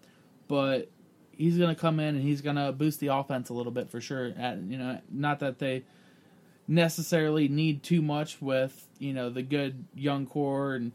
[0.47, 0.89] but
[1.31, 4.33] he's gonna come in and he's gonna boost the offense a little bit for sure.
[4.37, 5.83] At you know, not that they
[6.67, 10.91] necessarily need too much with you know the good young core and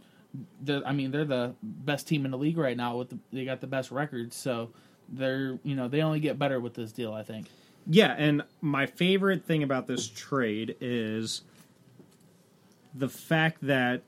[0.85, 3.61] I mean they're the best team in the league right now with the, they got
[3.61, 4.71] the best records so
[5.09, 7.49] they're you know they only get better with this deal I think
[7.87, 11.42] Yeah, and my favorite thing about this trade is
[12.95, 14.03] the fact that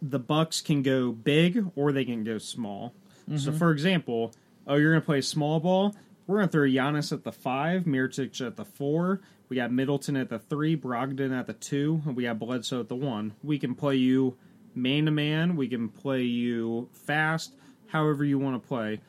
[0.00, 2.94] the Bucks can go big or they can go small.
[3.28, 3.58] So, mm-hmm.
[3.58, 4.32] for example,
[4.66, 5.94] oh, you're going to play small ball.
[6.26, 9.20] We're going to throw Giannis at the five, Mirotic at the four.
[9.48, 12.88] We got Middleton at the three, Brogdon at the two, and we got Bledsoe at
[12.88, 13.34] the one.
[13.42, 14.36] We can play you
[14.74, 15.56] man to man.
[15.56, 17.54] We can play you fast,
[17.86, 19.00] however you want to play.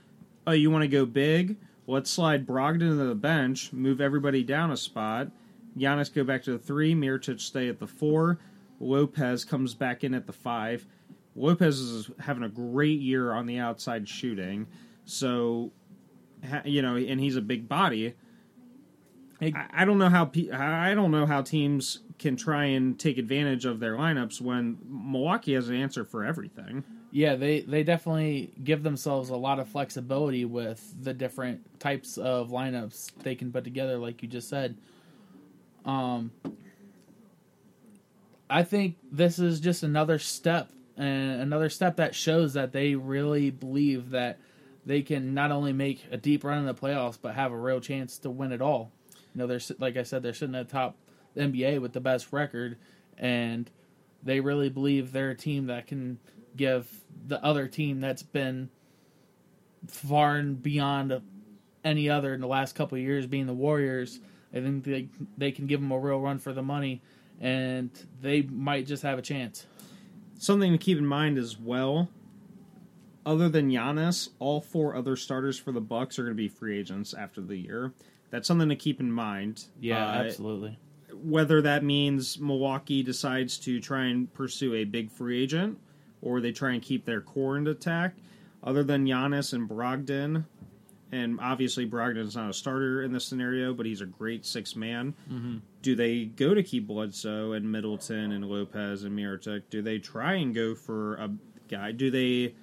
[0.48, 1.58] Oh, you want to go big?
[1.88, 5.30] Let's slide Brogdon to the bench, move everybody down a spot.
[5.78, 8.40] Giannis go back to the three, Mirotic stay at the four.
[8.80, 10.86] Lopez comes back in at the five.
[11.36, 14.68] Lopez is having a great year on the outside shooting,
[15.06, 15.72] so
[16.66, 18.16] you know, and he's a big body.
[19.42, 23.64] I, I don't know how I don't know how teams can try and take advantage
[23.66, 26.84] of their lineups when Milwaukee has an answer for everything.
[27.12, 32.50] yeah they they definitely give themselves a lot of flexibility with the different types of
[32.50, 34.76] lineups they can put together like you just said
[35.86, 36.32] um
[38.50, 43.52] I think this is just another step and another step that shows that they really
[43.52, 44.40] believe that
[44.86, 47.80] they can not only make a deep run in the playoffs but have a real
[47.80, 48.92] chance to win it all.
[49.34, 50.98] You know, they're like I said, they're sitting at the top
[51.36, 52.78] the NBA with the best record,
[53.18, 53.70] and
[54.24, 56.20] they really believe they're a team that can
[56.56, 56.90] give
[57.28, 58.70] the other team that's been
[59.88, 61.22] far and beyond
[61.84, 64.20] any other in the last couple years, being the Warriors.
[64.54, 65.08] I think they
[65.38, 67.02] they can give them a real run for the money,
[67.40, 67.90] and
[68.22, 69.66] they might just have a chance.
[70.38, 72.10] Something to keep in mind as well.
[73.26, 76.80] Other than Giannis, all four other starters for the Bucks are going to be free
[76.80, 77.94] agents after the year.
[78.32, 79.66] That's something to keep in mind.
[79.80, 80.80] Yeah, uh, absolutely.
[81.24, 85.78] Whether that means Milwaukee decides to try and pursue a big free agent,
[86.22, 88.20] or they try and keep their core intact.
[88.64, 90.46] Other than Giannis and Brogdon,
[91.12, 95.16] and obviously Brogdon's not a starter in this scenario, but he's a great six man.
[95.32, 95.58] Mm-hmm.
[95.82, 99.64] Do they go to keep Bledsoe and Middleton and Lopez and Mirotic?
[99.70, 101.30] Do they try and go for a
[101.68, 101.92] guy?
[101.92, 102.54] Do they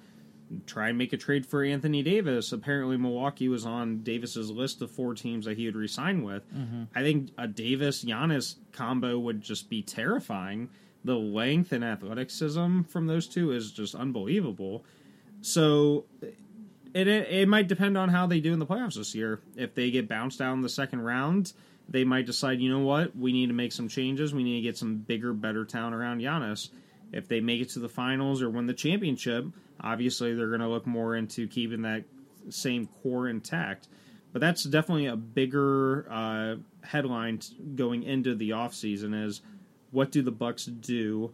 [0.65, 2.51] try and make a trade for Anthony Davis?
[2.53, 6.43] Apparently, Milwaukee was on Davis's list of four teams that he would resign with.
[6.53, 6.83] Mm-hmm.
[6.95, 10.69] I think a Davis Giannis combo would just be terrifying.
[11.03, 14.85] The length and athleticism from those two is just unbelievable.
[15.41, 16.05] So
[16.97, 19.39] it, it, it might depend on how they do in the playoffs this year.
[19.55, 21.53] If they get bounced out in the second round,
[21.87, 24.33] they might decide, you know what, we need to make some changes.
[24.33, 26.69] We need to get some bigger, better talent around Giannis.
[27.13, 29.45] If they make it to the finals or win the championship,
[29.79, 32.03] obviously they're going to look more into keeping that
[32.49, 33.87] same core intact.
[34.33, 37.41] But that's definitely a bigger uh, headline
[37.75, 39.41] going into the offseason is
[39.91, 41.31] what do the Bucks do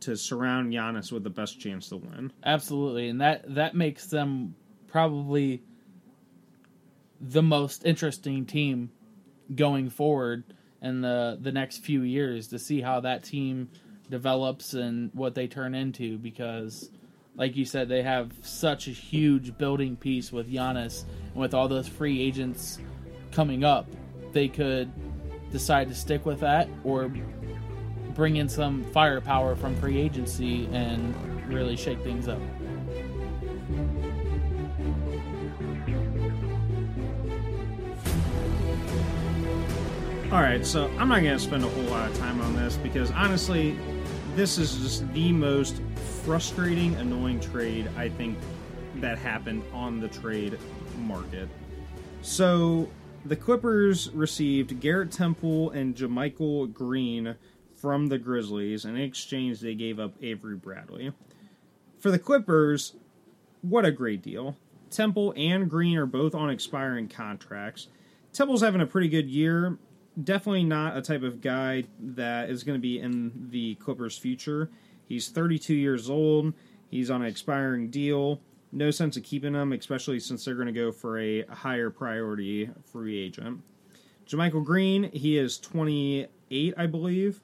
[0.00, 2.32] to surround Giannis with the best chance to win?
[2.44, 4.54] Absolutely, and that that makes them
[4.90, 5.62] probably
[7.20, 8.90] the most interesting team
[9.54, 10.44] going forward
[10.80, 13.68] in the the next few years to see how that team
[14.08, 16.90] develops and what they turn into because
[17.36, 21.68] like you said they have such a huge building piece with Giannis and with all
[21.68, 22.78] those free agents
[23.32, 23.86] coming up
[24.32, 24.90] they could
[25.52, 27.10] decide to stick with that or
[28.14, 31.14] bring in some firepower from free agency and
[31.48, 32.40] really shake things up.
[40.32, 42.76] All right, so I'm not going to spend a whole lot of time on this
[42.76, 43.76] because honestly,
[44.36, 45.82] this is just the most
[46.24, 48.38] frustrating, annoying trade I think
[48.96, 50.56] that happened on the trade
[50.98, 51.48] market.
[52.22, 52.88] So
[53.24, 57.34] the Clippers received Garrett Temple and JaMychal Green
[57.74, 61.12] from the Grizzlies, and in exchange they gave up Avery Bradley.
[61.98, 62.94] For the Clippers,
[63.62, 64.56] what a great deal.
[64.90, 67.88] Temple and Green are both on expiring contracts.
[68.32, 69.76] Temple's having a pretty good year
[70.22, 74.70] definitely not a type of guy that is going to be in the Clippers' future.
[75.06, 76.52] He's 32 years old.
[76.90, 78.40] He's on an expiring deal.
[78.72, 82.70] No sense of keeping him, especially since they're going to go for a higher priority
[82.84, 83.62] free agent.
[84.28, 87.40] JaMychal Green, he is 28, I believe.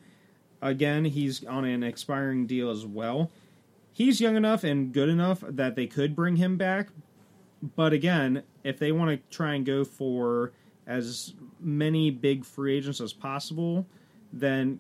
[0.63, 3.31] Again, he's on an expiring deal as well.
[3.93, 6.89] He's young enough and good enough that they could bring him back.
[7.75, 10.53] But again, if they want to try and go for
[10.87, 13.87] as many big free agents as possible,
[14.33, 14.79] then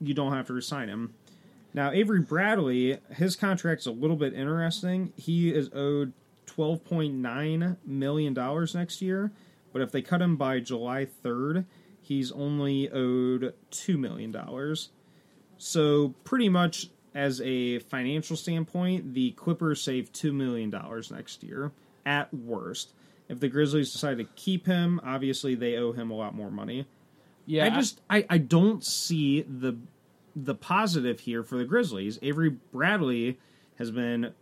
[0.00, 1.14] you don't have to resign him.
[1.74, 5.12] Now, Avery Bradley, his contract's a little bit interesting.
[5.16, 6.12] He is owed
[6.46, 9.32] $12.9 million next year,
[9.72, 11.66] but if they cut him by July 3rd,
[12.00, 14.34] he's only owed $2 million.
[15.58, 20.72] So, pretty much as a financial standpoint, the Clippers save $2 million
[21.10, 21.72] next year
[22.06, 22.92] at worst.
[23.28, 26.86] If the Grizzlies decide to keep him, obviously they owe him a lot more money.
[27.46, 29.76] Yeah, I just I, I don't see the
[30.36, 32.18] the positive here for the Grizzlies.
[32.22, 33.38] Avery Bradley
[33.76, 34.32] has been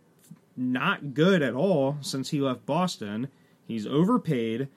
[0.55, 3.29] not good at all since he left Boston.
[3.65, 4.67] He's overpaid.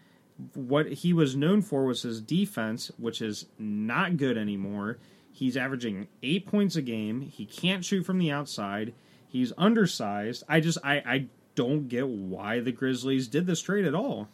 [0.54, 4.98] What he was known for was his defense, which is not good anymore.
[5.32, 7.20] He's averaging eight points a game.
[7.20, 8.92] He can't shoot from the outside.
[9.28, 10.42] He's undersized.
[10.48, 11.26] I just I, I
[11.60, 14.28] don't get why the Grizzlies did this trade at all.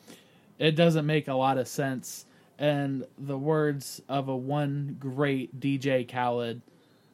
[0.61, 2.25] It doesn't make a lot of sense.
[2.57, 6.63] And the words of a one great DJ Khaled,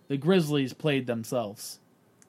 [0.08, 1.78] the Grizzlies played themselves.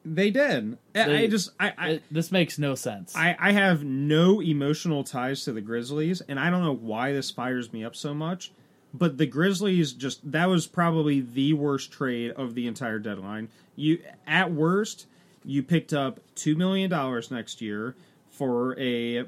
[0.05, 0.77] They did.
[0.93, 3.15] They, I just I, I it, this makes no sense.
[3.15, 7.31] I, I have no emotional ties to the Grizzlies, and I don't know why this
[7.31, 8.51] fires me up so much.
[8.93, 13.49] But the Grizzlies just that was probably the worst trade of the entire deadline.
[13.75, 15.07] You at worst,
[15.45, 17.95] you picked up two million dollars next year
[18.29, 19.25] for a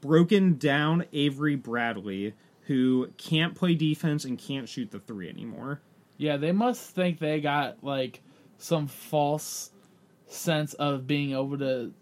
[0.00, 5.80] broken down Avery Bradley who can't play defense and can't shoot the three anymore.
[6.16, 8.20] Yeah, they must think they got like
[8.58, 9.70] some false
[10.26, 11.92] sense of being able to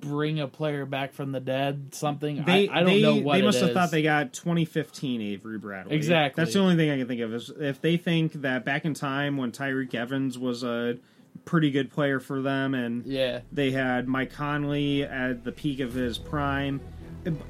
[0.00, 1.94] bring a player back from the dead.
[1.94, 3.74] Something They, I, I don't they, know what they must have is.
[3.74, 5.94] thought they got 2015 Avery Bradley.
[5.94, 6.42] Exactly.
[6.42, 8.94] That's the only thing I can think of is if they think that back in
[8.94, 10.96] time when Tyreke Evans was a
[11.44, 13.40] pretty good player for them and yeah.
[13.52, 16.80] they had Mike Conley at the peak of his prime.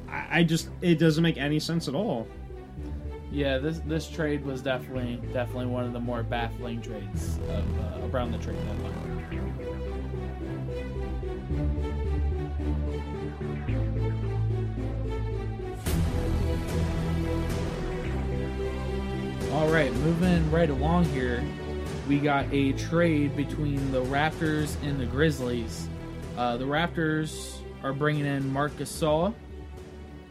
[0.09, 2.27] I I just it doesn't make any sense at all.
[3.33, 8.07] Yeah, this this trade was definitely definitely one of the more baffling trades of, uh,
[8.09, 9.11] around the trade deadline.
[19.53, 21.45] All right, moving right along here,
[22.09, 25.89] we got a trade between the Raptors and the Grizzlies.
[26.37, 29.35] Uh, the Raptors are bringing in Marc Gasol,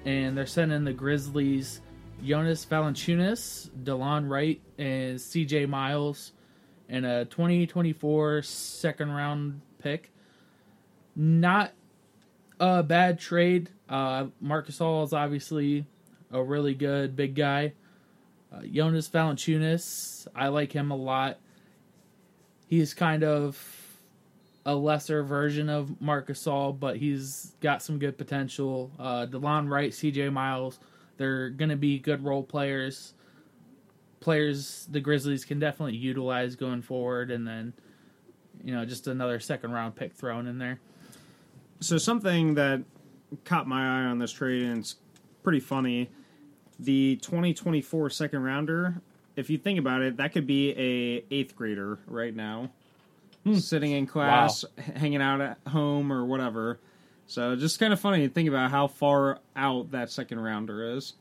[0.05, 1.81] and they're sending the Grizzlies
[2.23, 5.65] Jonas Valanciunas, DeLon Wright, and C.J.
[5.67, 6.33] Miles,
[6.87, 10.11] and a 2024 second round pick.
[11.15, 11.73] Not
[12.59, 13.69] a bad trade.
[13.87, 15.85] Uh, Marc Gasol is obviously
[16.31, 17.73] a really good big guy.
[18.51, 21.37] Uh, Jonas Valanciunas, I like him a lot.
[22.67, 23.57] He's kind of
[24.65, 28.91] a lesser version of Marcus Gasol, but he's got some good potential.
[28.99, 30.29] Uh, DeLon Wright, C.J.
[30.29, 30.79] Miles,
[31.17, 33.13] they're going to be good role players.
[34.19, 37.73] Players the Grizzlies can definitely utilize going forward, and then,
[38.63, 40.79] you know, just another second round pick thrown in there.
[41.79, 42.81] So something that
[43.45, 44.95] caught my eye on this trade and it's
[45.43, 46.09] pretty funny.
[46.79, 49.01] The 2024 second rounder,
[49.35, 52.71] if you think about it, that could be a eighth grader right now,
[53.55, 56.79] sitting in class, h- hanging out at home or whatever.
[57.27, 61.13] So just kind of funny to think about how far out that second rounder is.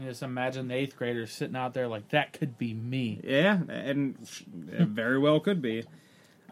[0.00, 4.16] Just imagine the eighth grader sitting out there like that could be me, Yeah, and
[4.70, 5.82] it very well could be.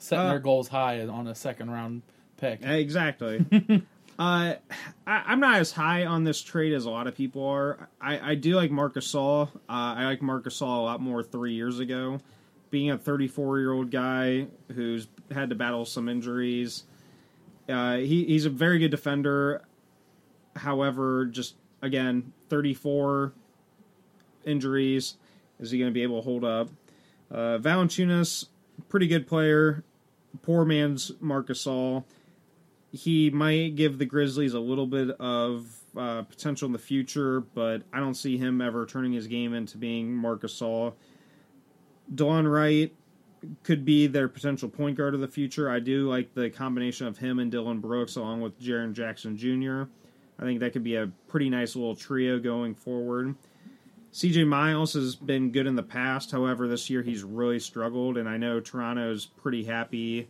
[0.00, 2.02] setting Uh, their goals high on a second round
[2.36, 2.60] pick.
[2.64, 3.44] Exactly.
[4.18, 4.58] uh, I,
[5.06, 7.88] I'm not as high on this trade as a lot of people are.
[8.00, 9.48] I, I do like Marcus Gasol.
[9.48, 12.20] Uh, I like Marcus Gasol a lot more three years ago.
[12.70, 16.84] Being a 34 year old guy who's had to battle some injuries,
[17.68, 19.62] uh, he, he's a very good defender.
[20.56, 23.32] However, just again, 34
[24.44, 25.16] injuries.
[25.58, 26.68] Is he going to be able to hold up?
[27.30, 28.46] Uh, Valanciunas,
[28.88, 29.84] pretty good player.
[30.42, 32.04] Poor man's Marcus Gasol
[32.92, 35.66] he might give the Grizzlies a little bit of
[35.96, 39.78] uh, potential in the future, but I don't see him ever turning his game into
[39.78, 40.94] being Marcus Gasol.
[42.14, 42.94] Delon Wright
[43.62, 45.70] could be their potential point guard of the future.
[45.70, 49.84] I do like the combination of him and Dillon Brooks along with Jaren Jackson Jr.
[50.38, 53.34] I think that could be a pretty nice little trio going forward.
[54.12, 56.30] CJ Miles has been good in the past.
[56.30, 60.28] However, this year he's really struggled, and I know Toronto's pretty happy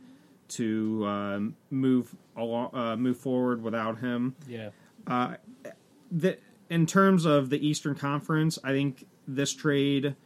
[0.49, 4.37] to um, move along, uh, move forward without him.
[4.47, 4.71] Yeah.
[5.07, 5.35] Uh,
[6.11, 6.39] the,
[6.71, 10.17] in terms of the Eastern Conference, I think this trade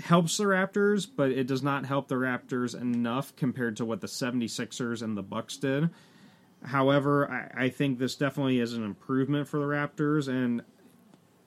[0.00, 4.06] helps the Raptors, but it does not help the Raptors enough compared to what the
[4.06, 5.90] 76ers and the Bucks did.
[6.64, 10.62] However, I, I think this definitely is an improvement for the Raptors, and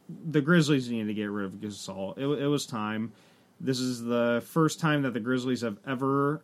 [0.09, 2.17] the Grizzlies need to get rid of Gasol.
[2.17, 3.13] It, it was time.
[3.59, 6.43] This is the first time that the Grizzlies have ever,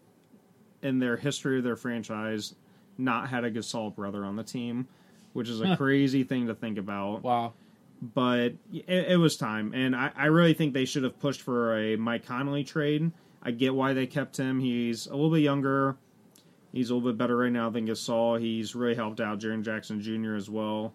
[0.82, 2.56] in their history of their franchise,
[2.98, 4.88] not had a Gasol brother on the team,
[5.34, 7.54] which is a crazy thing to think about Wow.
[8.02, 11.78] but it, it was time, and I, I really think they should have pushed for
[11.78, 13.12] a Mike Conley trade.
[13.42, 14.60] I get why they kept him.
[14.60, 15.96] He's a little bit younger.
[16.74, 18.40] He's a little bit better right now than Gasol.
[18.40, 20.36] He's really helped out Jaren Jackson Jr.
[20.36, 20.94] as well.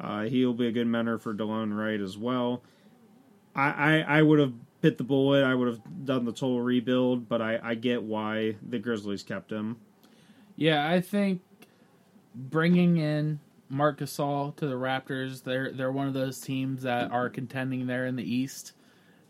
[0.00, 2.62] Uh, he'll be a good mentor for Delon Wright as well.
[3.54, 4.52] I, I, I would have
[4.82, 5.44] bit the bullet.
[5.44, 9.50] I would have done the total rebuild, but I, I get why the Grizzlies kept
[9.50, 9.78] him.
[10.56, 11.40] Yeah, I think
[12.34, 17.30] bringing in Marc Gasol to the Raptors, they're they're one of those teams that are
[17.30, 18.72] contending there in the East,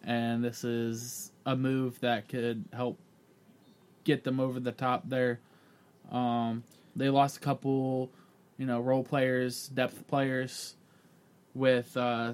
[0.03, 2.99] and this is a move that could help
[4.05, 5.39] get them over the top there.
[6.11, 6.65] Um,
[6.97, 8.11] they lost a couple,
[8.59, 10.77] you know, role players, depth players,
[11.55, 12.33] with uh,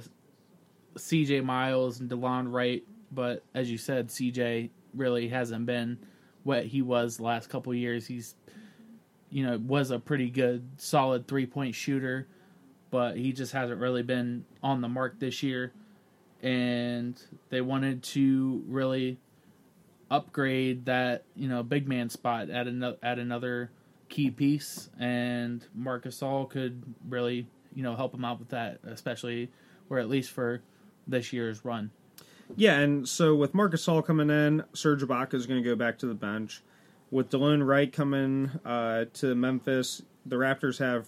[0.97, 1.43] C.J.
[1.43, 4.71] Miles and DeLon Wright, but as you said, C.J.
[4.95, 5.99] really hasn't been
[6.43, 8.07] what he was the last couple years.
[8.07, 8.35] He's
[9.31, 12.27] you know, was a pretty good, solid three point shooter,
[12.91, 15.73] but he just hasn't really been on the mark this year.
[16.43, 19.19] And they wanted to really
[20.11, 23.71] upgrade that, you know, big man spot at another at another
[24.09, 29.51] key piece, and Marc Gasol could really, you know, help him out with that, especially
[29.91, 30.63] or at least for
[31.07, 31.91] this year's run.
[32.57, 35.99] Yeah, and so with Marcus Gasol coming in, Serge Ibaka is going to go back
[35.99, 36.63] to the bench.
[37.11, 41.07] With Delon Wright coming uh, to Memphis, the Raptors have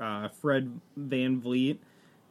[0.00, 1.78] uh, Fred VanVleet.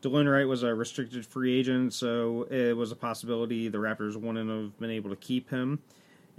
[0.02, 4.50] Delon Wright was a restricted free agent, so it was a possibility the Raptors wouldn't
[4.50, 5.80] have been able to keep him.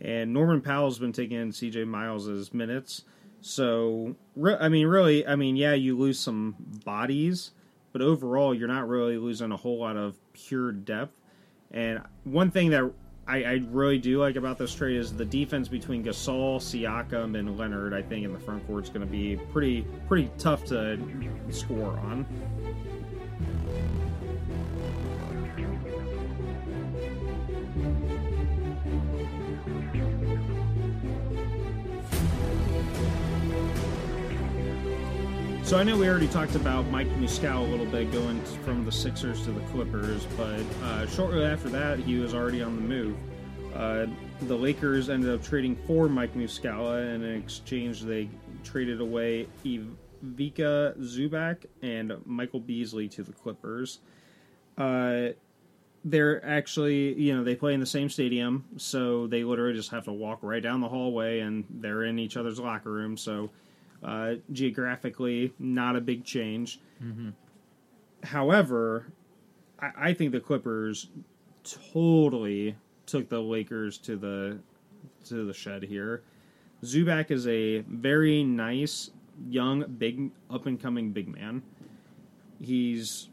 [0.01, 3.05] And Norman Powell's been taking CJ Miles' minutes.
[3.41, 7.53] So, re- I mean, really, I mean, yeah, you lose some bodies,
[7.93, 11.12] but overall, you're not really losing a whole lot of pure depth.
[11.75, 12.89] And one thing that
[13.27, 17.59] I, I really do like about this trade is the defense between Gasol, Siakam, and
[17.59, 17.93] Leonard.
[17.93, 20.97] I think in the front court is going to be pretty pretty tough to
[21.51, 22.25] score on.
[35.65, 38.93] So I know we already talked about Mike Muscala a little bit going from the
[38.93, 43.17] Sixers to the Clippers, but uh, shortly after that, he was already on the move.
[43.75, 44.05] Uh,
[44.43, 48.29] the Lakers ended up trading for Mike Muscala, and in exchange, they
[48.62, 54.01] traded away Ivica Zubac and Michael Beasley to the Clippers.
[54.77, 55.29] Uh,
[56.05, 60.05] they're actually, you know, they play in the same stadium, so they literally just have
[60.05, 63.17] to walk right down the hallway, and they're in each other's locker room.
[63.17, 63.49] So
[64.05, 66.79] uh, geographically, not a big change.
[67.03, 67.31] Mm-hmm.
[68.23, 69.07] However,
[69.81, 71.09] I, I think the Clippers
[71.93, 72.77] totally
[73.07, 74.59] took the Lakers to the
[75.27, 76.23] to the shed here.
[76.83, 79.11] Zubac is a very nice,
[79.49, 81.63] young, big, up and coming big man.
[82.61, 83.31] He's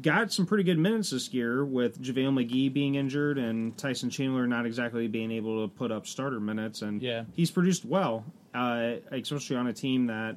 [0.00, 4.46] got some pretty good minutes this year with JaVale McGee being injured and Tyson Chandler
[4.46, 7.24] not exactly being able to put up starter minutes, and Yeah.
[7.34, 10.36] he's produced well, uh, especially on a team that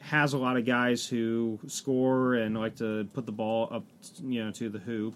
[0.00, 3.84] has a lot of guys who score and like to put the ball up,
[4.22, 5.14] you know, to the hoop.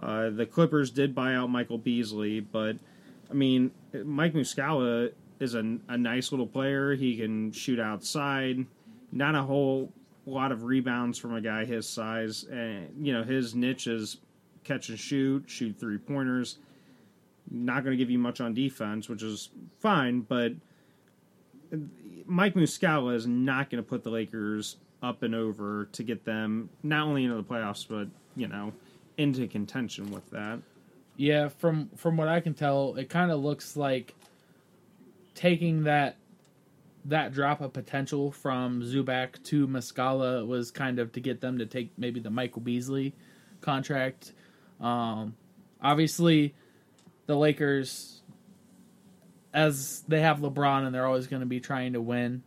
[0.00, 2.76] Uh, the Clippers did buy out Michael Beasley, but
[3.30, 3.70] I mean,
[4.04, 6.94] Mike Muscala is a, a nice little player.
[6.94, 8.64] He can shoot outside.
[9.10, 9.92] Not a whole
[10.24, 14.18] lot of rebounds from a guy his size, and you know his niche is
[14.64, 16.58] catch and shoot, shoot three pointers.
[17.50, 20.52] Not going to give you much on defense, which is fine, but
[22.26, 26.68] Mike Muscala is not going to put the Lakers up and over to get them
[26.82, 28.72] not only into the playoffs, but you know
[29.16, 30.58] into contention with that.
[31.16, 34.14] Yeah, from from what I can tell, it kind of looks like
[35.34, 36.16] taking that
[37.04, 41.66] that drop of potential from Zubac to Muscala was kind of to get them to
[41.66, 43.12] take maybe the Michael Beasley
[43.60, 44.32] contract.
[44.80, 45.34] Um,
[45.80, 46.54] obviously,
[47.26, 48.21] the Lakers,
[49.52, 52.42] as they have LeBron and they're always going to be trying to win,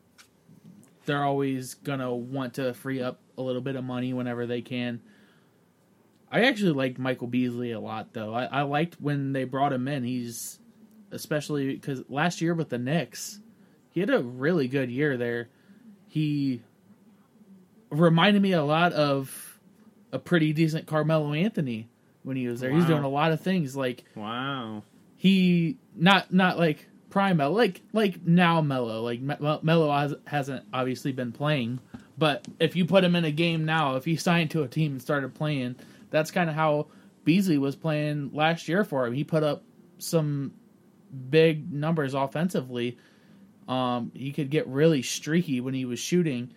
[1.06, 4.62] they're always going to want to free up a little bit of money whenever they
[4.62, 5.02] can.
[6.32, 8.34] I actually liked Michael Beasley a lot, though.
[8.34, 10.04] I, I liked when they brought him in.
[10.04, 10.60] He's
[11.12, 13.40] especially because last year with the Knicks,
[13.92, 15.50] he had a really good year there.
[16.08, 16.62] He
[17.90, 19.60] reminded me a lot of
[20.12, 21.88] a pretty decent Carmelo Anthony
[22.24, 22.72] when he was there.
[22.72, 24.84] He's doing a lot of things like Wow.
[25.16, 29.02] he not not like prime Melo, like like now Melo.
[29.02, 31.80] Like Me- Melo has, hasn't obviously been playing,
[32.18, 34.92] but if you put him in a game now, if he signed to a team
[34.92, 35.78] and started playing,
[36.10, 36.88] that's kind of how
[37.24, 39.14] Beasley was playing last year for him.
[39.14, 39.64] He put up
[39.98, 40.56] some
[41.30, 42.98] big numbers offensively.
[43.70, 46.52] Um, he could get really streaky when he was shooting.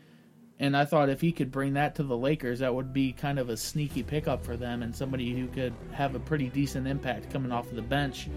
[0.61, 3.39] And I thought if he could bring that to the Lakers, that would be kind
[3.39, 7.31] of a sneaky pickup for them and somebody who could have a pretty decent impact
[7.33, 8.29] coming off of the bench.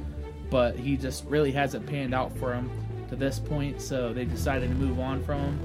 [0.51, 2.69] But he just really hasn't panned out for him
[3.09, 5.59] to this point, so they decided to move on from him.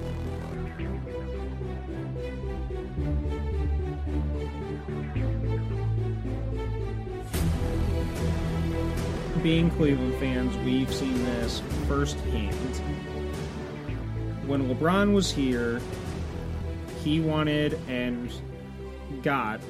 [9.46, 12.52] being Cleveland fans, we've seen this firsthand.
[14.44, 15.80] When LeBron was here,
[17.06, 18.32] he wanted and
[19.22, 19.60] got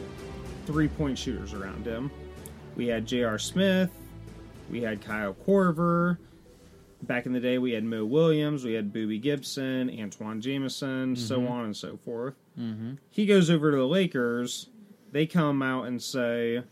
[0.64, 2.10] three point shooters around him.
[2.76, 3.38] We had J.R.
[3.38, 3.90] Smith,
[4.70, 6.16] we had Kyle Korver.
[7.02, 11.46] Back in the day, we had Mo Williams, we had Boobie Gibson, Antawn Jamison, so
[11.46, 12.34] on and so forth.
[12.58, 12.94] Mm-hmm.
[13.10, 14.70] He goes over to the Lakers.
[15.12, 16.62] They come out and say,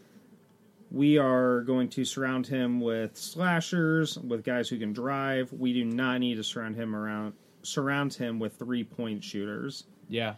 [0.91, 5.53] we are going to surround him with slashers, with guys who can drive.
[5.53, 9.85] We do not need to surround him around surround him with three point shooters.
[10.09, 10.35] Yeah.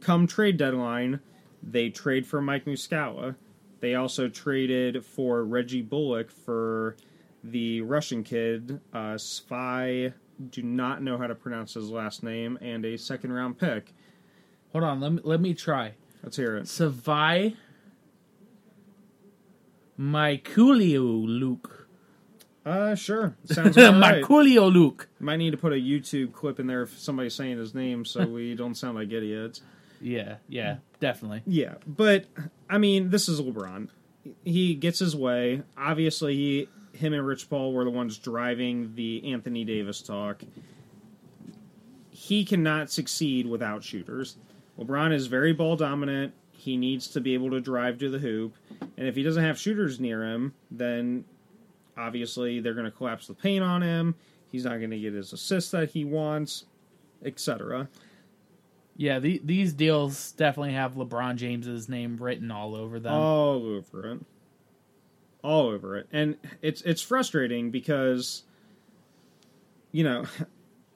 [0.00, 1.20] Come trade deadline,
[1.62, 3.36] they trade for Mike Muscala.
[3.80, 6.96] They also traded for Reggie Bullock for
[7.42, 10.12] the Russian kid, uh, Svi.
[10.50, 13.92] Do not know how to pronounce his last name, and a second round pick.
[14.72, 15.94] Hold on, let me let me try.
[16.22, 16.64] Let's hear it.
[16.64, 17.56] Savai
[19.98, 21.88] Mykulio Luke.
[22.64, 23.36] Uh, sure.
[23.44, 24.22] Sounds right.
[24.22, 25.08] Mykulio Luke.
[25.18, 28.26] Might need to put a YouTube clip in there if somebody's saying his name so
[28.26, 29.62] we don't sound like idiots.
[30.00, 31.42] Yeah, yeah, definitely.
[31.46, 32.26] Yeah, but
[32.68, 33.88] I mean, this is LeBron.
[34.44, 35.62] He gets his way.
[35.76, 40.42] Obviously, he, him and Rich Paul were the ones driving the Anthony Davis talk.
[42.10, 44.36] He cannot succeed without shooters.
[44.78, 46.34] LeBron is very ball dominant.
[46.52, 48.54] He needs to be able to drive to the hoop,
[48.96, 51.24] and if he doesn't have shooters near him, then
[51.96, 54.14] obviously they're going to collapse the paint on him.
[54.50, 56.64] He's not going to get his assists that he wants,
[57.24, 57.88] etc.
[59.00, 63.14] Yeah, the, these deals definitely have LeBron James's name written all over them.
[63.14, 64.20] all over it.
[65.42, 66.06] All over it.
[66.12, 68.42] And it's it's frustrating because
[69.90, 70.26] you know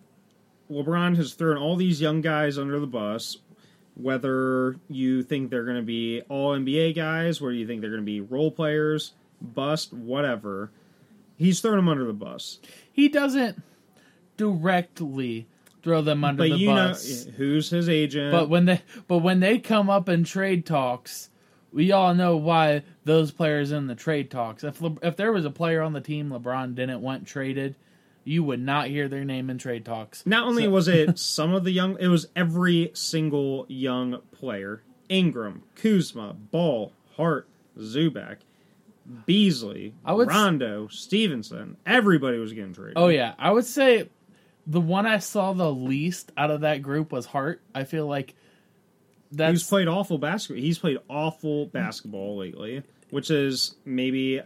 [0.71, 3.39] lebron has thrown all these young guys under the bus
[3.95, 8.03] whether you think they're going to be all nba guys whether you think they're going
[8.03, 10.71] to be role players bust whatever.
[11.39, 12.59] He's thrown them under the bus.
[12.93, 13.63] He doesn't
[14.37, 15.47] directly
[15.85, 17.27] throw them under but the you bus.
[17.27, 21.31] know who's his agent But when they but when they come up in trade talks,
[21.73, 24.65] we all know why those players in the trade talks.
[24.65, 27.77] If Le, if there was a player on the team LeBron didn't want traded,
[28.25, 30.25] you would not hear their name in trade talks.
[30.27, 34.83] Not only So- was it some of the young, it was every single young player:
[35.09, 37.47] Ingram, Kuzma, Ball, Hart,
[37.79, 38.39] Zubac,
[39.27, 41.77] Beasley, I would s- Rondo, Stephenson.
[41.85, 42.95] Everybody was getting traded.
[42.97, 44.09] Oh yeah, I would say
[44.67, 47.61] the one I saw the least out of that group was Hart.
[47.75, 48.35] I feel like
[49.31, 50.63] he's that's played awful basketball.
[50.63, 54.41] He's played awful basketball lately, which is maybe.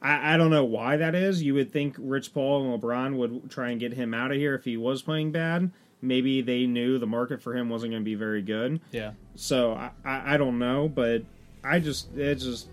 [0.00, 1.42] I, I don't know why that is.
[1.42, 4.54] You would think Rich Paul and LeBron would try and get him out of here
[4.54, 5.70] if he was playing bad.
[6.02, 8.80] Maybe they knew the market for him wasn't going to be very good.
[8.90, 9.12] yeah.
[9.36, 11.22] So I, I, I don't know, but
[11.64, 12.68] I just it's just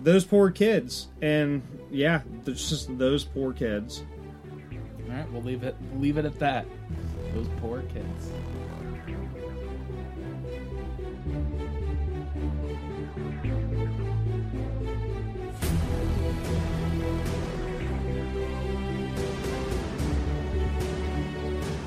[0.00, 4.02] those poor kids, and yeah, it's just those poor kids.
[5.12, 6.66] All right, we'll leave it leave it at that.
[7.34, 8.30] Those poor kids.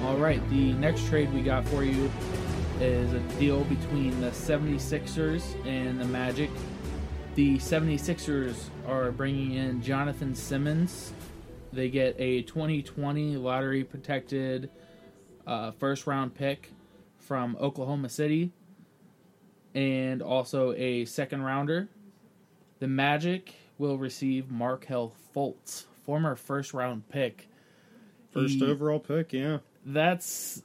[0.04, 2.12] All right, the next trade we got for you
[2.80, 6.52] is a deal between the 76ers and the Magic.
[7.34, 8.56] The 76ers
[8.88, 11.12] are bringing in Jonathan Simmons.
[11.76, 14.70] They get a 2020 lottery protected
[15.46, 16.72] uh, first round pick
[17.20, 18.52] from Oklahoma City
[19.74, 21.90] and also a second rounder.
[22.80, 27.50] The Magic will receive Markelle Fultz, former first round pick.
[28.32, 29.60] First He- overall pick, yeah.
[29.86, 30.62] that's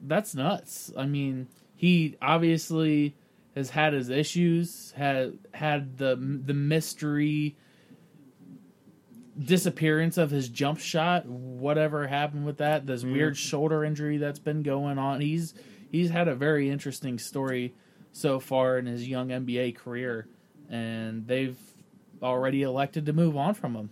[0.00, 0.92] that's nuts.
[0.96, 3.14] I mean, he obviously
[3.54, 7.56] has had his issues, had had the the mystery
[9.38, 14.62] disappearance of his jump shot, whatever happened with that, this weird shoulder injury that's been
[14.62, 15.20] going on.
[15.20, 15.54] He's
[15.90, 17.74] he's had a very interesting story
[18.12, 20.26] so far in his young NBA career
[20.72, 21.58] and they've
[22.22, 23.90] already elected to move on from him.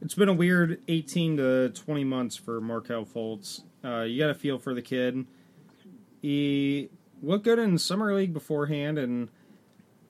[0.00, 3.62] It's been a weird 18 to 20 months for Markelle Fultz.
[3.84, 5.26] Uh, you got to feel for the kid.
[6.22, 6.88] He
[7.22, 9.28] looked good in summer league beforehand, and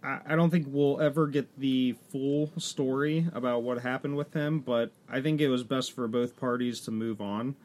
[0.03, 4.61] I, don't think we'll ever get the full story about what happened with him.
[4.61, 7.57] But I think it was best for both parties to move on.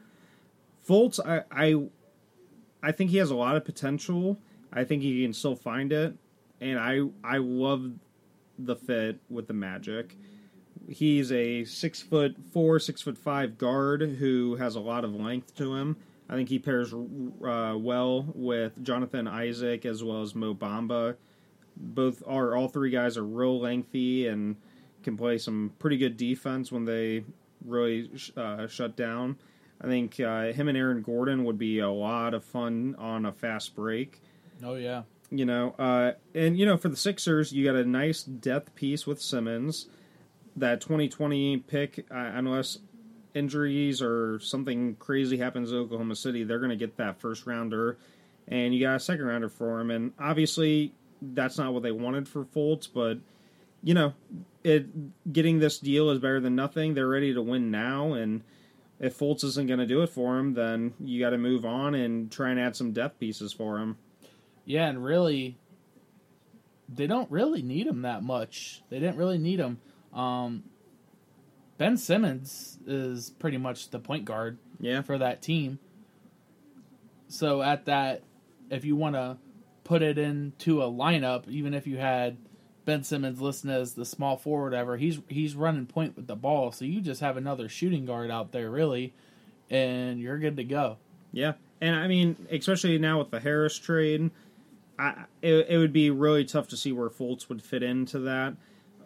[0.86, 1.86] Fultz, I, I,
[2.82, 4.38] I think he has a lot of potential.
[4.72, 6.14] I think he can still find it,
[6.60, 7.92] and I, I love
[8.58, 10.16] the fit with the Magic
[10.88, 15.54] he's a six foot four, six foot five guard who has a lot of length
[15.56, 15.96] to him.
[16.28, 21.16] I think he pairs uh, well with Jonathan Isaac as well as Mo Bamba.
[21.76, 24.56] Both are all three guys are real lengthy and
[25.02, 27.24] can play some pretty good defense when they
[27.64, 29.36] really uh, shut down.
[29.80, 33.32] I think uh, him and Aaron Gordon would be a lot of fun on a
[33.32, 34.20] fast break
[34.64, 35.02] Oh yeah.
[35.30, 39.06] you know, uh, and you know, for the Sixers, you got a nice depth piece
[39.06, 39.86] with Simmons.
[40.56, 42.78] That 2020 pick, uh, unless
[43.34, 47.98] injuries or something crazy happens in Oklahoma City, they're going to get that first rounder,
[48.48, 49.90] and you got a second rounder for him.
[49.90, 53.18] And obviously, that's not what they wanted for Fultz, but
[53.82, 54.14] you know,
[54.64, 56.94] it getting this deal is better than nothing.
[56.94, 58.42] They're ready to win now, and
[58.98, 61.94] if Fultz isn't going to do it for him, then you got to move on
[61.94, 63.96] and try and add some depth pieces for him.
[64.64, 65.56] Yeah, and really,
[66.88, 68.82] they don't really need him that much.
[68.90, 69.78] They didn't really need him.
[70.12, 70.64] Um,
[71.78, 75.02] ben Simmons is pretty much the point guard Yeah.
[75.02, 75.78] for that team.
[77.28, 78.22] So at that,
[78.70, 79.36] if you want to
[79.86, 82.36] put it into a lineup, even if you had
[82.84, 84.96] Ben Simmons listed as the small forward ever.
[84.96, 88.50] He's he's running point with the ball, so you just have another shooting guard out
[88.50, 89.14] there really,
[89.70, 90.98] and you're good to go.
[91.32, 94.30] Yeah, and I mean, especially now with the Harris trade,
[94.98, 98.54] I it, it would be really tough to see where Fultz would fit into that.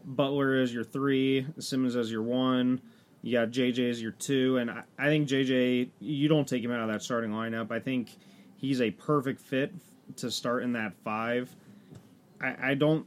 [0.03, 2.81] Butler as your three, Simmons as your one.
[3.23, 6.71] You got JJ as your two, and I, I think JJ, you don't take him
[6.71, 7.71] out of that starting lineup.
[7.71, 8.17] I think
[8.57, 9.75] he's a perfect fit
[10.17, 11.55] to start in that five.
[12.41, 13.07] I, I don't.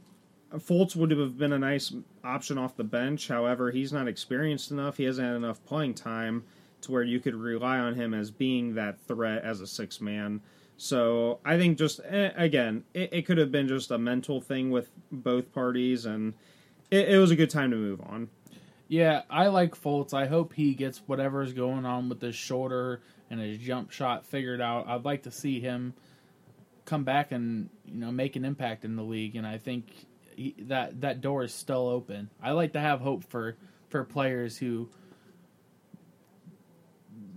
[0.54, 1.92] Fultz would have been a nice
[2.22, 3.26] option off the bench.
[3.28, 4.96] However, he's not experienced enough.
[4.96, 6.44] He hasn't had enough playing time
[6.82, 10.40] to where you could rely on him as being that threat as a six man.
[10.76, 14.70] So I think just eh, again, it, it, could have been just a mental thing
[14.70, 16.34] with both parties, and
[16.90, 18.28] it, it was a good time to move on.
[18.88, 20.12] Yeah, I like Fultz.
[20.12, 23.00] I hope he gets whatever is going on with his shoulder
[23.30, 24.86] and his jump shot figured out.
[24.86, 25.94] I'd like to see him
[26.84, 30.06] come back and you know make an impact in the league, and I think
[30.36, 32.30] he, that that door is still open.
[32.42, 33.56] I like to have hope for
[33.88, 34.88] for players who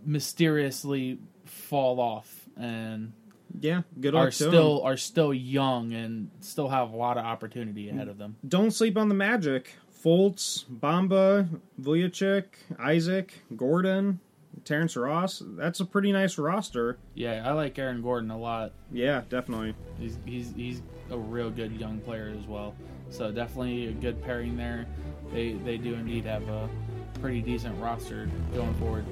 [0.06, 3.14] mysteriously fall off and
[3.60, 8.08] yeah, good are still are still young and still have a lot of opportunity ahead
[8.08, 8.36] of them.
[8.48, 9.74] Don't sleep on the magic.
[10.04, 11.50] Fultz, Bamba,
[11.82, 12.46] Vucevic,
[12.80, 14.20] Isaac, Gordon,
[14.66, 15.42] Terrence Ross.
[15.46, 16.98] That's a pretty nice roster.
[17.14, 18.74] Yeah, I like Aaron Gordon a lot.
[18.92, 19.76] Yeah, definitely.
[20.00, 22.76] He's he's he's a real good young player as well.
[23.10, 24.86] So definitely a good pairing there.
[25.32, 26.70] They they do indeed have a
[27.20, 29.06] pretty decent roster going forward.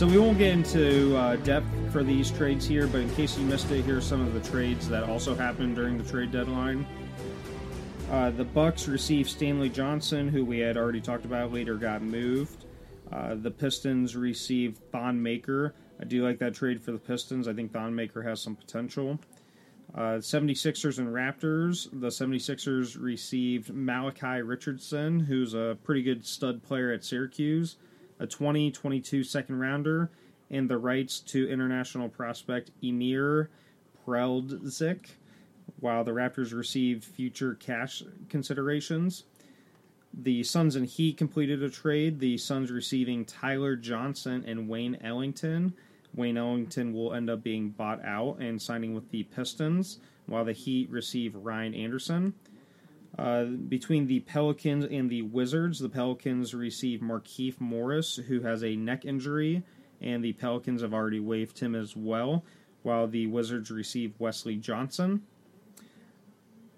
[0.00, 3.44] So we won't get into uh, depth for these trades here, but in case you
[3.44, 6.86] missed it, here are some of the trades that also happened during the trade deadline.
[8.10, 12.64] Uh, the Bucks received Stanley Johnson, who we had already talked about, later got moved.
[13.12, 15.74] Uh, the Pistons received Thon Maker.
[16.00, 17.46] I do like that trade for the Pistons.
[17.46, 19.20] I think Thon Maker has some potential.
[19.94, 21.90] Uh, 76ers and Raptors.
[21.92, 27.76] The 76ers received Malachi Richardson, who's a pretty good stud player at Syracuse
[28.20, 30.10] a 2022 second rounder,
[30.50, 33.50] and the rights to international prospect Emir
[34.06, 35.06] Preldzic,
[35.80, 39.24] while the Raptors received future cash considerations.
[40.12, 42.18] The Suns and Heat completed a trade.
[42.18, 45.72] The Suns receiving Tyler Johnson and Wayne Ellington.
[46.14, 50.52] Wayne Ellington will end up being bought out and signing with the Pistons, while the
[50.52, 52.34] Heat receive Ryan Anderson.
[53.18, 58.76] Uh, between the Pelicans and the Wizards, the Pelicans receive Markieff Morris, who has a
[58.76, 59.62] neck injury,
[60.00, 62.44] and the Pelicans have already waived him as well,
[62.82, 65.22] while the Wizards receive Wesley Johnson.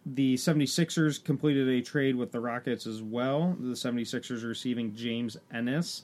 [0.04, 3.56] The 76ers completed a trade with the Rockets as well.
[3.60, 6.02] The 76ers receiving James Ennis,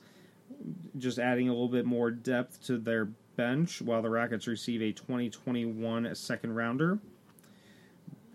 [0.96, 4.92] just adding a little bit more depth to their bench, while the Rockets receive a
[4.92, 7.00] 2021 second rounder.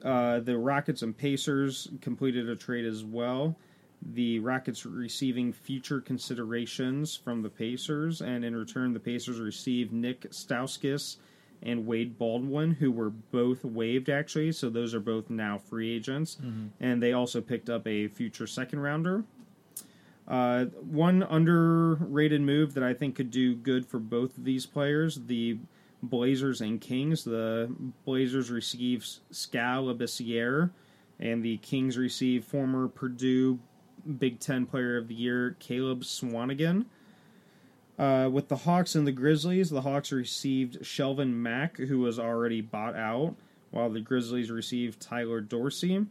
[0.03, 3.55] Uh, the Rockets and Pacers completed a trade as well.
[4.01, 10.29] The Rockets receiving future considerations from the Pacers, and in return, the Pacers received Nick
[10.31, 11.17] Stauskas
[11.61, 14.51] and Wade Baldwin, who were both waived actually.
[14.51, 16.67] So those are both now free agents, mm-hmm.
[16.81, 19.23] and they also picked up a future second rounder.
[20.27, 25.21] Uh, one underrated move that I think could do good for both of these players:
[25.27, 25.57] the
[26.03, 27.23] Blazers and Kings.
[27.23, 27.73] The
[28.05, 30.69] Blazers receive Labissiere,
[31.19, 33.59] and the Kings receive former Purdue
[34.19, 36.85] Big Ten Player of the Year Caleb Swanigan.
[37.97, 42.59] Uh, with the Hawks and the Grizzlies, the Hawks received Shelvin Mack, who was already
[42.59, 43.35] bought out,
[43.71, 46.05] while the Grizzlies received Tyler Dorsey.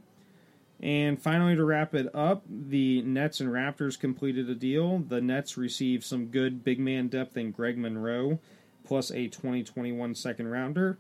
[0.81, 4.99] And finally, to wrap it up, the Nets and Raptors completed a deal.
[4.99, 8.41] The Nets received some good big man depth in Greg Monroe
[8.85, 10.99] plus a 2021 second rounder,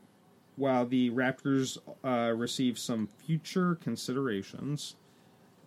[0.56, 4.96] while the Raptors uh, received some future considerations.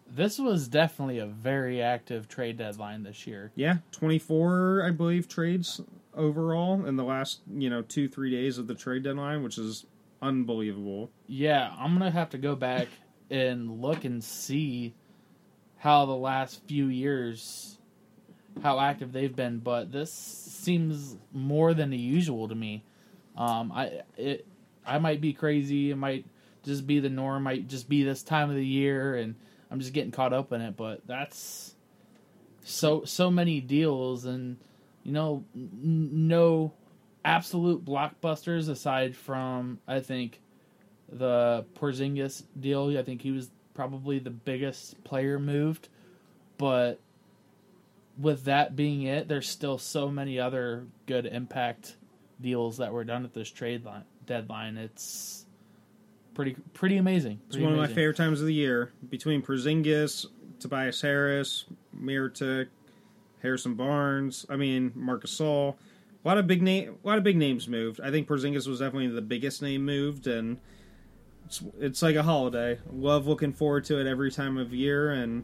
[0.07, 3.51] This was definitely a very active trade deadline this year.
[3.55, 5.81] Yeah, 24, I believe, trades
[6.13, 9.85] overall in the last, you know, two, three days of the trade deadline, which is
[10.21, 11.09] unbelievable.
[11.27, 12.87] Yeah, I'm going to have to go back
[13.29, 14.93] and look and see
[15.77, 17.74] how the last few years
[18.61, 22.83] how active they've been, but this seems more than the usual to me.
[23.37, 24.47] Um, I it
[24.85, 25.91] I might be crazy.
[25.91, 26.25] It might
[26.63, 27.43] just be the norm.
[27.43, 29.35] Might just be this time of the year, and
[29.69, 30.77] I'm just getting caught up in it.
[30.77, 31.75] But that's
[32.63, 34.57] so so many deals, and
[35.03, 36.73] you know, n- no
[37.23, 40.41] absolute blockbusters aside from I think
[41.11, 42.97] the Porzingis deal.
[42.97, 45.89] I think he was probably the biggest player moved,
[46.57, 46.99] but
[48.17, 51.95] with that being it, there's still so many other good impact
[52.39, 54.77] deals that were done at this trade line, deadline.
[54.77, 55.45] It's
[56.33, 57.39] pretty pretty amazing.
[57.47, 60.25] It's Pretty one of my favorite times of the year between Porzingis,
[60.59, 61.65] Tobias Harris,
[61.97, 62.67] Mirotic,
[63.41, 64.45] Harrison Barnes.
[64.49, 65.75] I mean Marcus Gasol.
[66.23, 68.01] A lot of big name, a lot of big names moved.
[68.01, 70.57] I think Porzingis was definitely the biggest name moved, and
[71.45, 72.79] it's it's like a holiday.
[72.91, 75.43] Love looking forward to it every time of year, and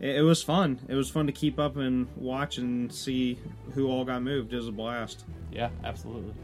[0.00, 0.78] it, was fun.
[0.88, 3.38] It was fun to keep up and watch and see
[3.74, 4.52] who all got moved.
[4.52, 5.24] It was a blast.
[5.52, 6.34] Yeah, absolutely.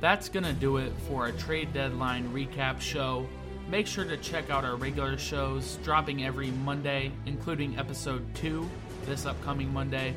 [0.00, 3.28] That's going to do it for a trade deadline recap show.
[3.70, 8.68] Make sure to check out our regular shows dropping every Monday, including episode 2
[9.06, 10.14] this upcoming Monday.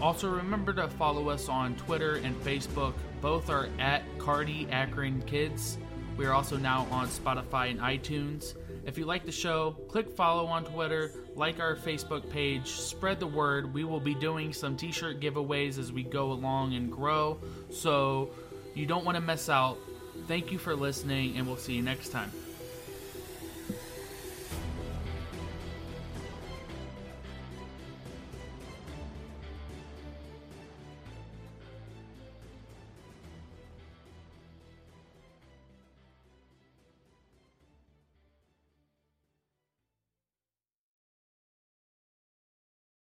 [0.00, 2.94] Also, remember to follow us on Twitter and Facebook.
[3.20, 5.76] Both are at Cardi Akron Kids.
[6.16, 8.54] We are also now on Spotify and iTunes.
[8.84, 13.26] If you like the show, click follow on Twitter, like our Facebook page, spread the
[13.26, 13.74] word.
[13.74, 17.38] We will be doing some t shirt giveaways as we go along and grow,
[17.70, 18.30] so
[18.74, 19.78] you don't want to miss out.
[20.26, 22.32] Thank you for listening, and we'll see you next time.